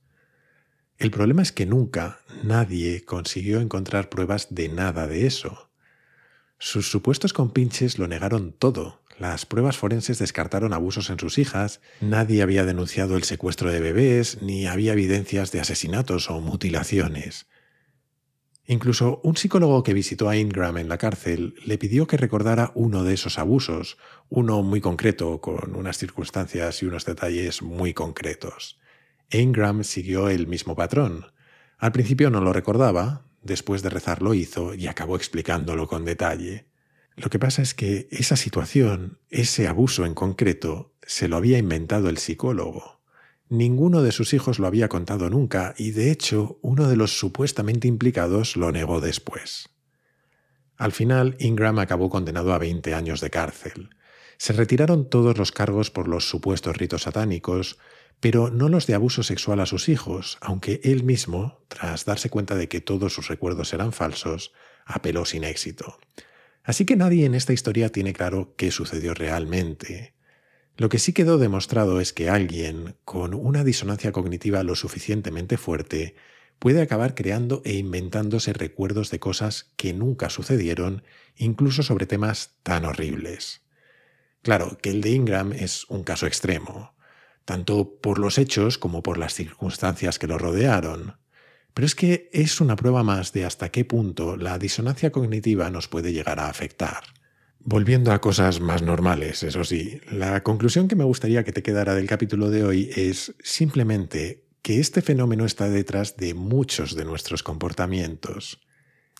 El 0.97 1.11
problema 1.11 1.43
es 1.43 1.51
que 1.51 1.67
nunca 1.67 2.19
nadie 2.43 3.05
consiguió 3.05 3.61
encontrar 3.61 4.09
pruebas 4.09 4.47
de 4.49 4.69
nada 4.69 5.05
de 5.05 5.27
eso. 5.27 5.69
Sus 6.57 6.89
supuestos 6.89 7.31
compinches 7.31 7.99
lo 7.99 8.07
negaron 8.07 8.53
todo. 8.53 9.01
Las 9.19 9.45
pruebas 9.45 9.77
forenses 9.77 10.17
descartaron 10.17 10.73
abusos 10.73 11.11
en 11.11 11.19
sus 11.19 11.37
hijas, 11.37 11.79
nadie 12.01 12.41
había 12.41 12.65
denunciado 12.65 13.17
el 13.17 13.23
secuestro 13.23 13.71
de 13.71 13.81
bebés, 13.81 14.41
ni 14.41 14.65
había 14.65 14.93
evidencias 14.93 15.51
de 15.51 15.59
asesinatos 15.59 16.31
o 16.31 16.41
mutilaciones. 16.41 17.45
Incluso 18.71 19.19
un 19.23 19.35
psicólogo 19.35 19.81
que 19.81 19.95
visitó 19.95 20.29
a 20.29 20.37
Ingram 20.37 20.77
en 20.77 20.89
la 20.89 20.99
cárcel 20.99 21.55
le 21.65 21.79
pidió 21.79 22.05
que 22.05 22.17
recordara 22.17 22.71
uno 22.75 23.03
de 23.03 23.15
esos 23.15 23.39
abusos, 23.39 23.97
uno 24.29 24.61
muy 24.61 24.79
concreto, 24.79 25.41
con 25.41 25.75
unas 25.75 25.97
circunstancias 25.97 26.83
y 26.83 26.85
unos 26.85 27.03
detalles 27.03 27.63
muy 27.63 27.95
concretos. 27.95 28.79
Ingram 29.31 29.83
siguió 29.83 30.29
el 30.29 30.45
mismo 30.45 30.75
patrón. 30.75 31.25
Al 31.79 31.91
principio 31.91 32.29
no 32.29 32.41
lo 32.41 32.53
recordaba, 32.53 33.25
después 33.41 33.81
de 33.81 33.89
rezar 33.89 34.21
lo 34.21 34.35
hizo 34.35 34.75
y 34.75 34.85
acabó 34.85 35.15
explicándolo 35.15 35.87
con 35.87 36.05
detalle. 36.05 36.67
Lo 37.15 37.31
que 37.31 37.39
pasa 37.39 37.63
es 37.63 37.73
que 37.73 38.07
esa 38.11 38.35
situación, 38.35 39.17
ese 39.31 39.67
abuso 39.67 40.05
en 40.05 40.13
concreto, 40.13 40.93
se 41.01 41.27
lo 41.27 41.37
había 41.37 41.57
inventado 41.57 42.07
el 42.07 42.19
psicólogo. 42.19 42.98
Ninguno 43.49 44.03
de 44.03 44.11
sus 44.11 44.33
hijos 44.33 44.59
lo 44.59 44.67
había 44.67 44.89
contado 44.89 45.29
nunca 45.31 45.73
y 45.75 45.89
de 45.89 46.11
hecho 46.11 46.59
uno 46.61 46.87
de 46.87 46.95
los 46.95 47.17
supuestamente 47.17 47.87
implicados 47.87 48.55
lo 48.55 48.71
negó 48.71 49.01
después. 49.01 49.69
Al 50.77 50.91
final, 50.91 51.35
Ingram 51.39 51.79
acabó 51.79 52.09
condenado 52.09 52.53
a 52.53 52.59
20 52.59 52.93
años 52.93 53.21
de 53.21 53.31
cárcel. 53.31 53.89
Se 54.37 54.53
retiraron 54.53 55.09
todos 55.09 55.37
los 55.37 55.51
cargos 55.51 55.89
por 55.89 56.07
los 56.07 56.29
supuestos 56.29 56.77
ritos 56.77 57.01
satánicos, 57.01 57.79
pero 58.19 58.51
no 58.51 58.69
los 58.69 58.85
de 58.85 58.93
abuso 58.93 59.23
sexual 59.23 59.59
a 59.61 59.65
sus 59.65 59.89
hijos, 59.89 60.37
aunque 60.41 60.79
él 60.83 61.03
mismo, 61.03 61.65
tras 61.67 62.05
darse 62.05 62.29
cuenta 62.29 62.55
de 62.55 62.69
que 62.69 62.81
todos 62.81 63.13
sus 63.13 63.29
recuerdos 63.29 63.73
eran 63.73 63.93
falsos, 63.93 64.53
apeló 64.85 65.25
sin 65.25 65.43
éxito. 65.43 65.97
Así 66.63 66.85
que 66.85 66.95
nadie 66.95 67.25
en 67.25 67.33
esta 67.33 67.51
historia 67.51 67.91
tiene 67.91 68.13
claro 68.13 68.53
qué 68.55 68.69
sucedió 68.69 69.15
realmente. 69.15 70.13
Lo 70.79 70.87
que 70.87 70.97
sí 70.97 71.11
quedó 71.11 71.37
demostrado 71.37 71.99
es 71.99 72.13
que 72.13 72.29
alguien 72.29 72.95
con 73.03 73.33
una 73.33 73.65
disonancia 73.65 74.13
cognitiva 74.13 74.63
lo 74.63 74.75
suficientemente 74.75 75.57
fuerte 75.57 76.15
puede 76.57 76.81
acabar 76.81 77.15
creando 77.15 77.61
e 77.65 77.73
inventándose 77.73 78.53
recuerdos 78.53 79.11
de 79.11 79.19
cosas 79.19 79.73
que 79.75 79.91
nunca 79.91 80.29
sucedieron, 80.29 81.03
incluso 81.35 81.83
sobre 81.83 82.05
temas 82.05 82.55
tan 82.63 82.85
horribles. 82.85 83.61
Claro 84.41 84.77
que 84.81 84.91
el 84.91 85.01
de 85.01 85.09
Ingram 85.09 85.51
es 85.51 85.83
un 85.89 86.05
caso 86.05 86.27
extremo, 86.27 86.95
tanto 87.43 87.99
por 87.99 88.17
los 88.17 88.37
hechos 88.37 88.77
como 88.77 89.03
por 89.03 89.17
las 89.17 89.33
circunstancias 89.33 90.17
que 90.17 90.27
lo 90.27 90.37
rodearon. 90.37 91.17
Pero 91.73 91.85
es 91.85 91.93
que 91.93 92.29
es 92.31 92.61
una 92.61 92.77
prueba 92.77 93.03
más 93.03 93.33
de 93.33 93.43
hasta 93.43 93.67
qué 93.67 93.83
punto 93.83 94.37
la 94.37 94.57
disonancia 94.57 95.11
cognitiva 95.11 95.69
nos 95.71 95.89
puede 95.89 96.13
llegar 96.13 96.39
a 96.39 96.47
afectar. 96.47 97.03
Volviendo 97.61 98.13
a 98.13 98.21
cosas 98.21 98.61
más 98.61 98.81
normales, 98.81 99.43
eso 99.43 99.65
sí, 99.65 99.99
la 100.09 100.43
conclusión 100.43 100.87
que 100.87 100.95
me 100.95 101.03
gustaría 101.03 101.43
que 101.43 101.51
te 101.51 101.61
quedara 101.61 101.93
del 101.93 102.07
capítulo 102.07 102.49
de 102.49 102.63
hoy 102.63 102.89
es 102.95 103.35
simplemente 103.43 104.45
que 104.61 104.79
este 104.79 105.01
fenómeno 105.01 105.45
está 105.45 105.69
detrás 105.69 106.15
de 106.15 106.33
muchos 106.33 106.95
de 106.95 107.03
nuestros 107.03 107.43
comportamientos. 107.43 108.61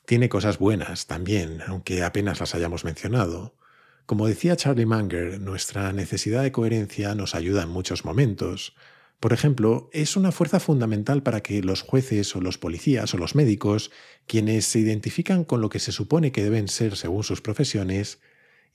Tiene 0.06 0.30
cosas 0.30 0.58
buenas 0.58 1.06
también, 1.06 1.62
aunque 1.68 2.02
apenas 2.02 2.40
las 2.40 2.56
hayamos 2.56 2.86
mencionado. 2.86 3.58
Como 4.06 4.26
decía 4.26 4.56
Charlie 4.56 4.86
Munger, 4.86 5.40
nuestra 5.42 5.92
necesidad 5.92 6.42
de 6.42 6.54
coherencia 6.54 7.16
nos 7.16 7.36
ayuda 7.36 7.64
en 7.64 7.70
muchos 7.70 8.06
momentos. 8.06 8.74
Por 9.20 9.34
ejemplo, 9.34 9.90
es 9.92 10.16
una 10.16 10.32
fuerza 10.32 10.62
fundamental 10.62 11.24
para 11.24 11.42
que 11.42 11.62
los 11.62 11.82
jueces 11.82 12.34
o 12.36 12.42
los 12.42 12.58
policías 12.58 13.14
o 13.14 13.18
los 13.18 13.36
médicos, 13.36 13.92
quienes 14.28 14.66
se 14.66 14.80
identifican 14.80 15.44
con 15.44 15.60
lo 15.60 15.70
que 15.70 15.80
se 15.80 15.92
supone 15.92 16.32
que 16.32 16.44
deben 16.44 16.70
ser 16.70 16.96
según 16.96 17.24
sus 17.24 17.42
profesiones, 17.42 18.20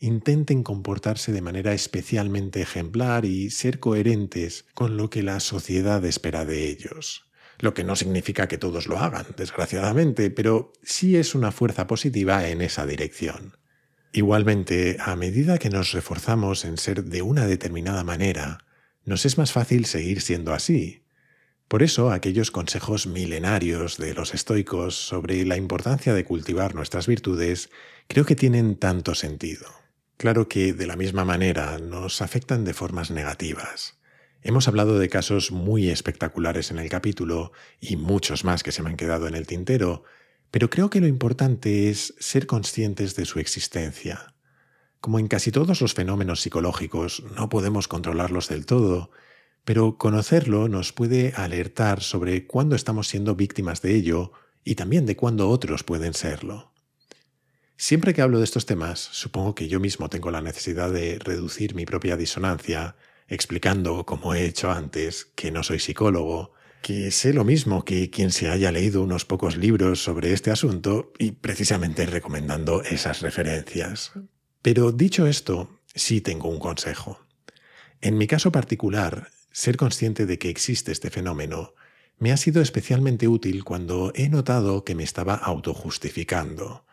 intenten 0.00 0.62
comportarse 0.62 1.32
de 1.32 1.40
manera 1.40 1.72
especialmente 1.72 2.60
ejemplar 2.60 3.24
y 3.24 3.48
ser 3.50 3.80
coherentes 3.80 4.66
con 4.74 4.98
lo 4.98 5.08
que 5.08 5.22
la 5.22 5.40
sociedad 5.40 6.04
espera 6.04 6.44
de 6.44 6.68
ellos. 6.68 7.24
Lo 7.60 7.72
que 7.72 7.84
no 7.84 7.96
significa 7.96 8.46
que 8.46 8.58
todos 8.58 8.86
lo 8.86 8.98
hagan, 8.98 9.26
desgraciadamente, 9.38 10.30
pero 10.30 10.72
sí 10.82 11.16
es 11.16 11.34
una 11.34 11.52
fuerza 11.52 11.86
positiva 11.86 12.48
en 12.48 12.60
esa 12.60 12.84
dirección. 12.84 13.56
Igualmente, 14.12 14.98
a 15.00 15.16
medida 15.16 15.58
que 15.58 15.70
nos 15.70 15.92
reforzamos 15.92 16.64
en 16.66 16.76
ser 16.76 17.04
de 17.04 17.22
una 17.22 17.46
determinada 17.46 18.04
manera, 18.04 18.58
nos 19.04 19.26
es 19.26 19.38
más 19.38 19.52
fácil 19.52 19.84
seguir 19.86 20.20
siendo 20.20 20.52
así. 20.52 21.04
Por 21.68 21.82
eso 21.82 22.10
aquellos 22.10 22.50
consejos 22.50 23.06
milenarios 23.06 23.96
de 23.96 24.14
los 24.14 24.34
estoicos 24.34 24.94
sobre 24.94 25.44
la 25.44 25.56
importancia 25.56 26.14
de 26.14 26.24
cultivar 26.24 26.74
nuestras 26.74 27.06
virtudes 27.06 27.70
creo 28.06 28.24
que 28.24 28.36
tienen 28.36 28.76
tanto 28.76 29.14
sentido. 29.14 29.66
Claro 30.16 30.48
que 30.48 30.72
de 30.72 30.86
la 30.86 30.96
misma 30.96 31.24
manera 31.24 31.78
nos 31.78 32.22
afectan 32.22 32.64
de 32.64 32.74
formas 32.74 33.10
negativas. 33.10 33.98
Hemos 34.42 34.68
hablado 34.68 34.98
de 34.98 35.08
casos 35.08 35.52
muy 35.52 35.88
espectaculares 35.88 36.70
en 36.70 36.78
el 36.78 36.90
capítulo 36.90 37.52
y 37.80 37.96
muchos 37.96 38.44
más 38.44 38.62
que 38.62 38.72
se 38.72 38.82
me 38.82 38.90
han 38.90 38.96
quedado 38.96 39.26
en 39.26 39.34
el 39.34 39.46
tintero, 39.46 40.04
pero 40.50 40.68
creo 40.68 40.90
que 40.90 41.00
lo 41.00 41.06
importante 41.06 41.88
es 41.88 42.14
ser 42.18 42.46
conscientes 42.46 43.16
de 43.16 43.24
su 43.24 43.40
existencia. 43.40 44.33
Como 45.04 45.18
en 45.18 45.28
casi 45.28 45.52
todos 45.52 45.82
los 45.82 45.92
fenómenos 45.92 46.40
psicológicos, 46.40 47.24
no 47.36 47.50
podemos 47.50 47.88
controlarlos 47.88 48.48
del 48.48 48.64
todo, 48.64 49.10
pero 49.62 49.98
conocerlo 49.98 50.66
nos 50.66 50.94
puede 50.94 51.34
alertar 51.36 52.02
sobre 52.02 52.46
cuándo 52.46 52.74
estamos 52.74 53.08
siendo 53.08 53.34
víctimas 53.34 53.82
de 53.82 53.96
ello 53.96 54.32
y 54.64 54.76
también 54.76 55.04
de 55.04 55.14
cuándo 55.14 55.50
otros 55.50 55.84
pueden 55.84 56.14
serlo. 56.14 56.72
Siempre 57.76 58.14
que 58.14 58.22
hablo 58.22 58.38
de 58.38 58.44
estos 58.44 58.64
temas, 58.64 58.98
supongo 58.98 59.54
que 59.54 59.68
yo 59.68 59.78
mismo 59.78 60.08
tengo 60.08 60.30
la 60.30 60.40
necesidad 60.40 60.90
de 60.90 61.18
reducir 61.18 61.74
mi 61.74 61.84
propia 61.84 62.16
disonancia, 62.16 62.96
explicando, 63.28 64.06
como 64.06 64.32
he 64.32 64.46
hecho 64.46 64.70
antes, 64.70 65.26
que 65.34 65.50
no 65.50 65.62
soy 65.62 65.80
psicólogo, 65.80 66.54
que 66.80 67.10
sé 67.10 67.34
lo 67.34 67.44
mismo 67.44 67.84
que 67.84 68.08
quien 68.08 68.30
se 68.30 68.48
haya 68.48 68.72
leído 68.72 69.02
unos 69.02 69.26
pocos 69.26 69.58
libros 69.58 70.02
sobre 70.02 70.32
este 70.32 70.50
asunto 70.50 71.12
y 71.18 71.32
precisamente 71.32 72.06
recomendando 72.06 72.82
esas 72.82 73.20
referencias. 73.20 74.12
Pero 74.64 74.92
dicho 74.92 75.26
esto, 75.26 75.68
sí 75.94 76.22
tengo 76.22 76.48
un 76.48 76.58
consejo. 76.58 77.20
En 78.00 78.16
mi 78.16 78.26
caso 78.26 78.50
particular, 78.50 79.28
ser 79.52 79.76
consciente 79.76 80.24
de 80.24 80.38
que 80.38 80.48
existe 80.48 80.90
este 80.90 81.10
fenómeno 81.10 81.74
me 82.18 82.32
ha 82.32 82.38
sido 82.38 82.62
especialmente 82.62 83.28
útil 83.28 83.62
cuando 83.62 84.10
he 84.14 84.30
notado 84.30 84.82
que 84.82 84.94
me 84.94 85.02
estaba 85.02 85.34
autojustificando. 85.34 86.86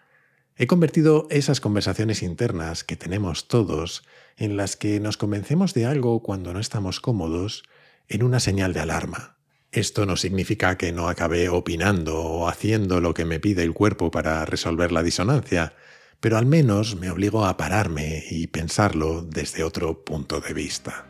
He 0.57 0.67
convertido 0.67 1.27
esas 1.29 1.61
conversaciones 1.61 2.23
internas 2.23 2.83
que 2.83 2.97
tenemos 2.97 3.47
todos, 3.47 4.03
en 4.35 4.57
las 4.57 4.75
que 4.75 4.99
nos 4.99 5.15
convencemos 5.15 5.73
de 5.73 5.85
algo 5.85 6.21
cuando 6.21 6.51
no 6.51 6.59
estamos 6.59 6.99
cómodos, 6.99 7.63
en 8.09 8.23
una 8.23 8.41
señal 8.41 8.73
de 8.73 8.81
alarma. 8.81 9.37
Esto 9.71 10.05
no 10.05 10.17
significa 10.17 10.77
que 10.77 10.91
no 10.91 11.07
acabe 11.07 11.47
opinando 11.47 12.19
o 12.19 12.49
haciendo 12.49 12.99
lo 12.99 13.13
que 13.13 13.23
me 13.23 13.39
pide 13.39 13.63
el 13.63 13.71
cuerpo 13.71 14.11
para 14.11 14.43
resolver 14.43 14.91
la 14.91 15.03
disonancia, 15.03 15.73
pero 16.21 16.37
al 16.37 16.45
menos 16.45 16.95
me 16.95 17.09
obligo 17.09 17.45
a 17.45 17.57
pararme 17.57 18.23
y 18.29 18.47
pensarlo 18.47 19.23
desde 19.23 19.63
otro 19.63 20.05
punto 20.05 20.39
de 20.39 20.53
vista. 20.53 21.05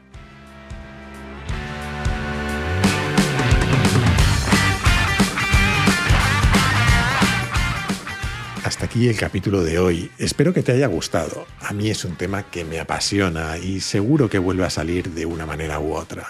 Hasta 8.63 8.85
aquí 8.85 9.09
el 9.09 9.17
capítulo 9.17 9.63
de 9.63 9.79
hoy. 9.79 10.09
Espero 10.17 10.53
que 10.53 10.63
te 10.63 10.71
haya 10.71 10.87
gustado. 10.87 11.45
A 11.59 11.73
mí 11.73 11.89
es 11.89 12.05
un 12.05 12.15
tema 12.15 12.43
que 12.43 12.63
me 12.63 12.79
apasiona 12.79 13.57
y 13.57 13.81
seguro 13.81 14.29
que 14.29 14.39
vuelve 14.39 14.65
a 14.65 14.69
salir 14.69 15.11
de 15.11 15.25
una 15.25 15.45
manera 15.45 15.79
u 15.81 15.93
otra. 15.93 16.25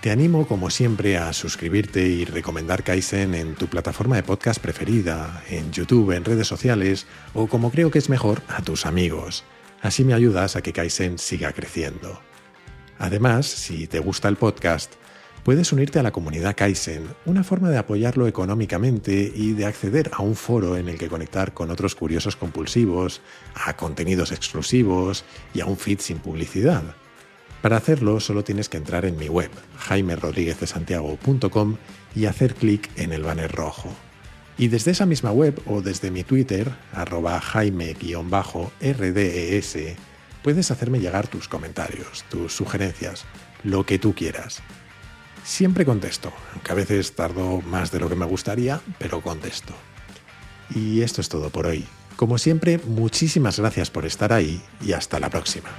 Te 0.00 0.12
animo, 0.12 0.46
como 0.46 0.70
siempre, 0.70 1.18
a 1.18 1.32
suscribirte 1.32 2.06
y 2.06 2.24
recomendar 2.24 2.84
Kaizen 2.84 3.34
en 3.34 3.56
tu 3.56 3.66
plataforma 3.66 4.14
de 4.14 4.22
podcast 4.22 4.60
preferida, 4.60 5.42
en 5.50 5.72
YouTube, 5.72 6.12
en 6.12 6.24
redes 6.24 6.46
sociales 6.46 7.08
o, 7.34 7.48
como 7.48 7.72
creo 7.72 7.90
que 7.90 7.98
es 7.98 8.08
mejor, 8.08 8.40
a 8.46 8.62
tus 8.62 8.86
amigos. 8.86 9.42
Así 9.82 10.04
me 10.04 10.14
ayudas 10.14 10.54
a 10.54 10.62
que 10.62 10.72
Kaizen 10.72 11.18
siga 11.18 11.52
creciendo. 11.52 12.20
Además, 13.00 13.46
si 13.46 13.88
te 13.88 13.98
gusta 13.98 14.28
el 14.28 14.36
podcast, 14.36 14.92
puedes 15.42 15.72
unirte 15.72 15.98
a 15.98 16.04
la 16.04 16.12
comunidad 16.12 16.54
Kaizen, 16.54 17.08
una 17.26 17.42
forma 17.42 17.68
de 17.68 17.78
apoyarlo 17.78 18.28
económicamente 18.28 19.32
y 19.34 19.52
de 19.54 19.66
acceder 19.66 20.12
a 20.12 20.22
un 20.22 20.36
foro 20.36 20.76
en 20.76 20.88
el 20.88 20.96
que 20.96 21.08
conectar 21.08 21.54
con 21.54 21.72
otros 21.72 21.96
curiosos 21.96 22.36
compulsivos, 22.36 23.20
a 23.52 23.76
contenidos 23.76 24.30
exclusivos 24.30 25.24
y 25.54 25.60
a 25.60 25.66
un 25.66 25.76
feed 25.76 25.98
sin 25.98 26.18
publicidad. 26.18 26.84
Para 27.62 27.76
hacerlo 27.76 28.20
solo 28.20 28.44
tienes 28.44 28.68
que 28.68 28.76
entrar 28.76 29.04
en 29.04 29.16
mi 29.16 29.28
web, 29.28 29.50
jaimerodriguezdesantiago.com 29.78 31.76
y 32.14 32.26
hacer 32.26 32.54
clic 32.54 32.88
en 32.96 33.12
el 33.12 33.24
banner 33.24 33.50
rojo. 33.50 33.92
Y 34.56 34.68
desde 34.68 34.92
esa 34.92 35.06
misma 35.06 35.32
web 35.32 35.60
o 35.66 35.82
desde 35.82 36.10
mi 36.10 36.24
Twitter, 36.24 36.72
arroba 36.92 37.40
jaime-rdes, 37.40 38.76
puedes 40.42 40.70
hacerme 40.70 41.00
llegar 41.00 41.28
tus 41.28 41.48
comentarios, 41.48 42.24
tus 42.28 42.52
sugerencias, 42.54 43.24
lo 43.62 43.84
que 43.84 43.98
tú 43.98 44.14
quieras. 44.14 44.62
Siempre 45.44 45.84
contesto, 45.84 46.32
aunque 46.52 46.72
a 46.72 46.76
veces 46.76 47.14
tardo 47.14 47.60
más 47.62 47.90
de 47.90 48.00
lo 48.00 48.08
que 48.08 48.16
me 48.16 48.26
gustaría, 48.26 48.80
pero 48.98 49.20
contesto. 49.20 49.74
Y 50.74 51.02
esto 51.02 51.20
es 51.20 51.28
todo 51.28 51.50
por 51.50 51.66
hoy. 51.66 51.86
Como 52.16 52.36
siempre, 52.36 52.78
muchísimas 52.78 53.58
gracias 53.58 53.90
por 53.90 54.04
estar 54.04 54.32
ahí 54.32 54.60
y 54.84 54.92
hasta 54.92 55.20
la 55.20 55.30
próxima. 55.30 55.70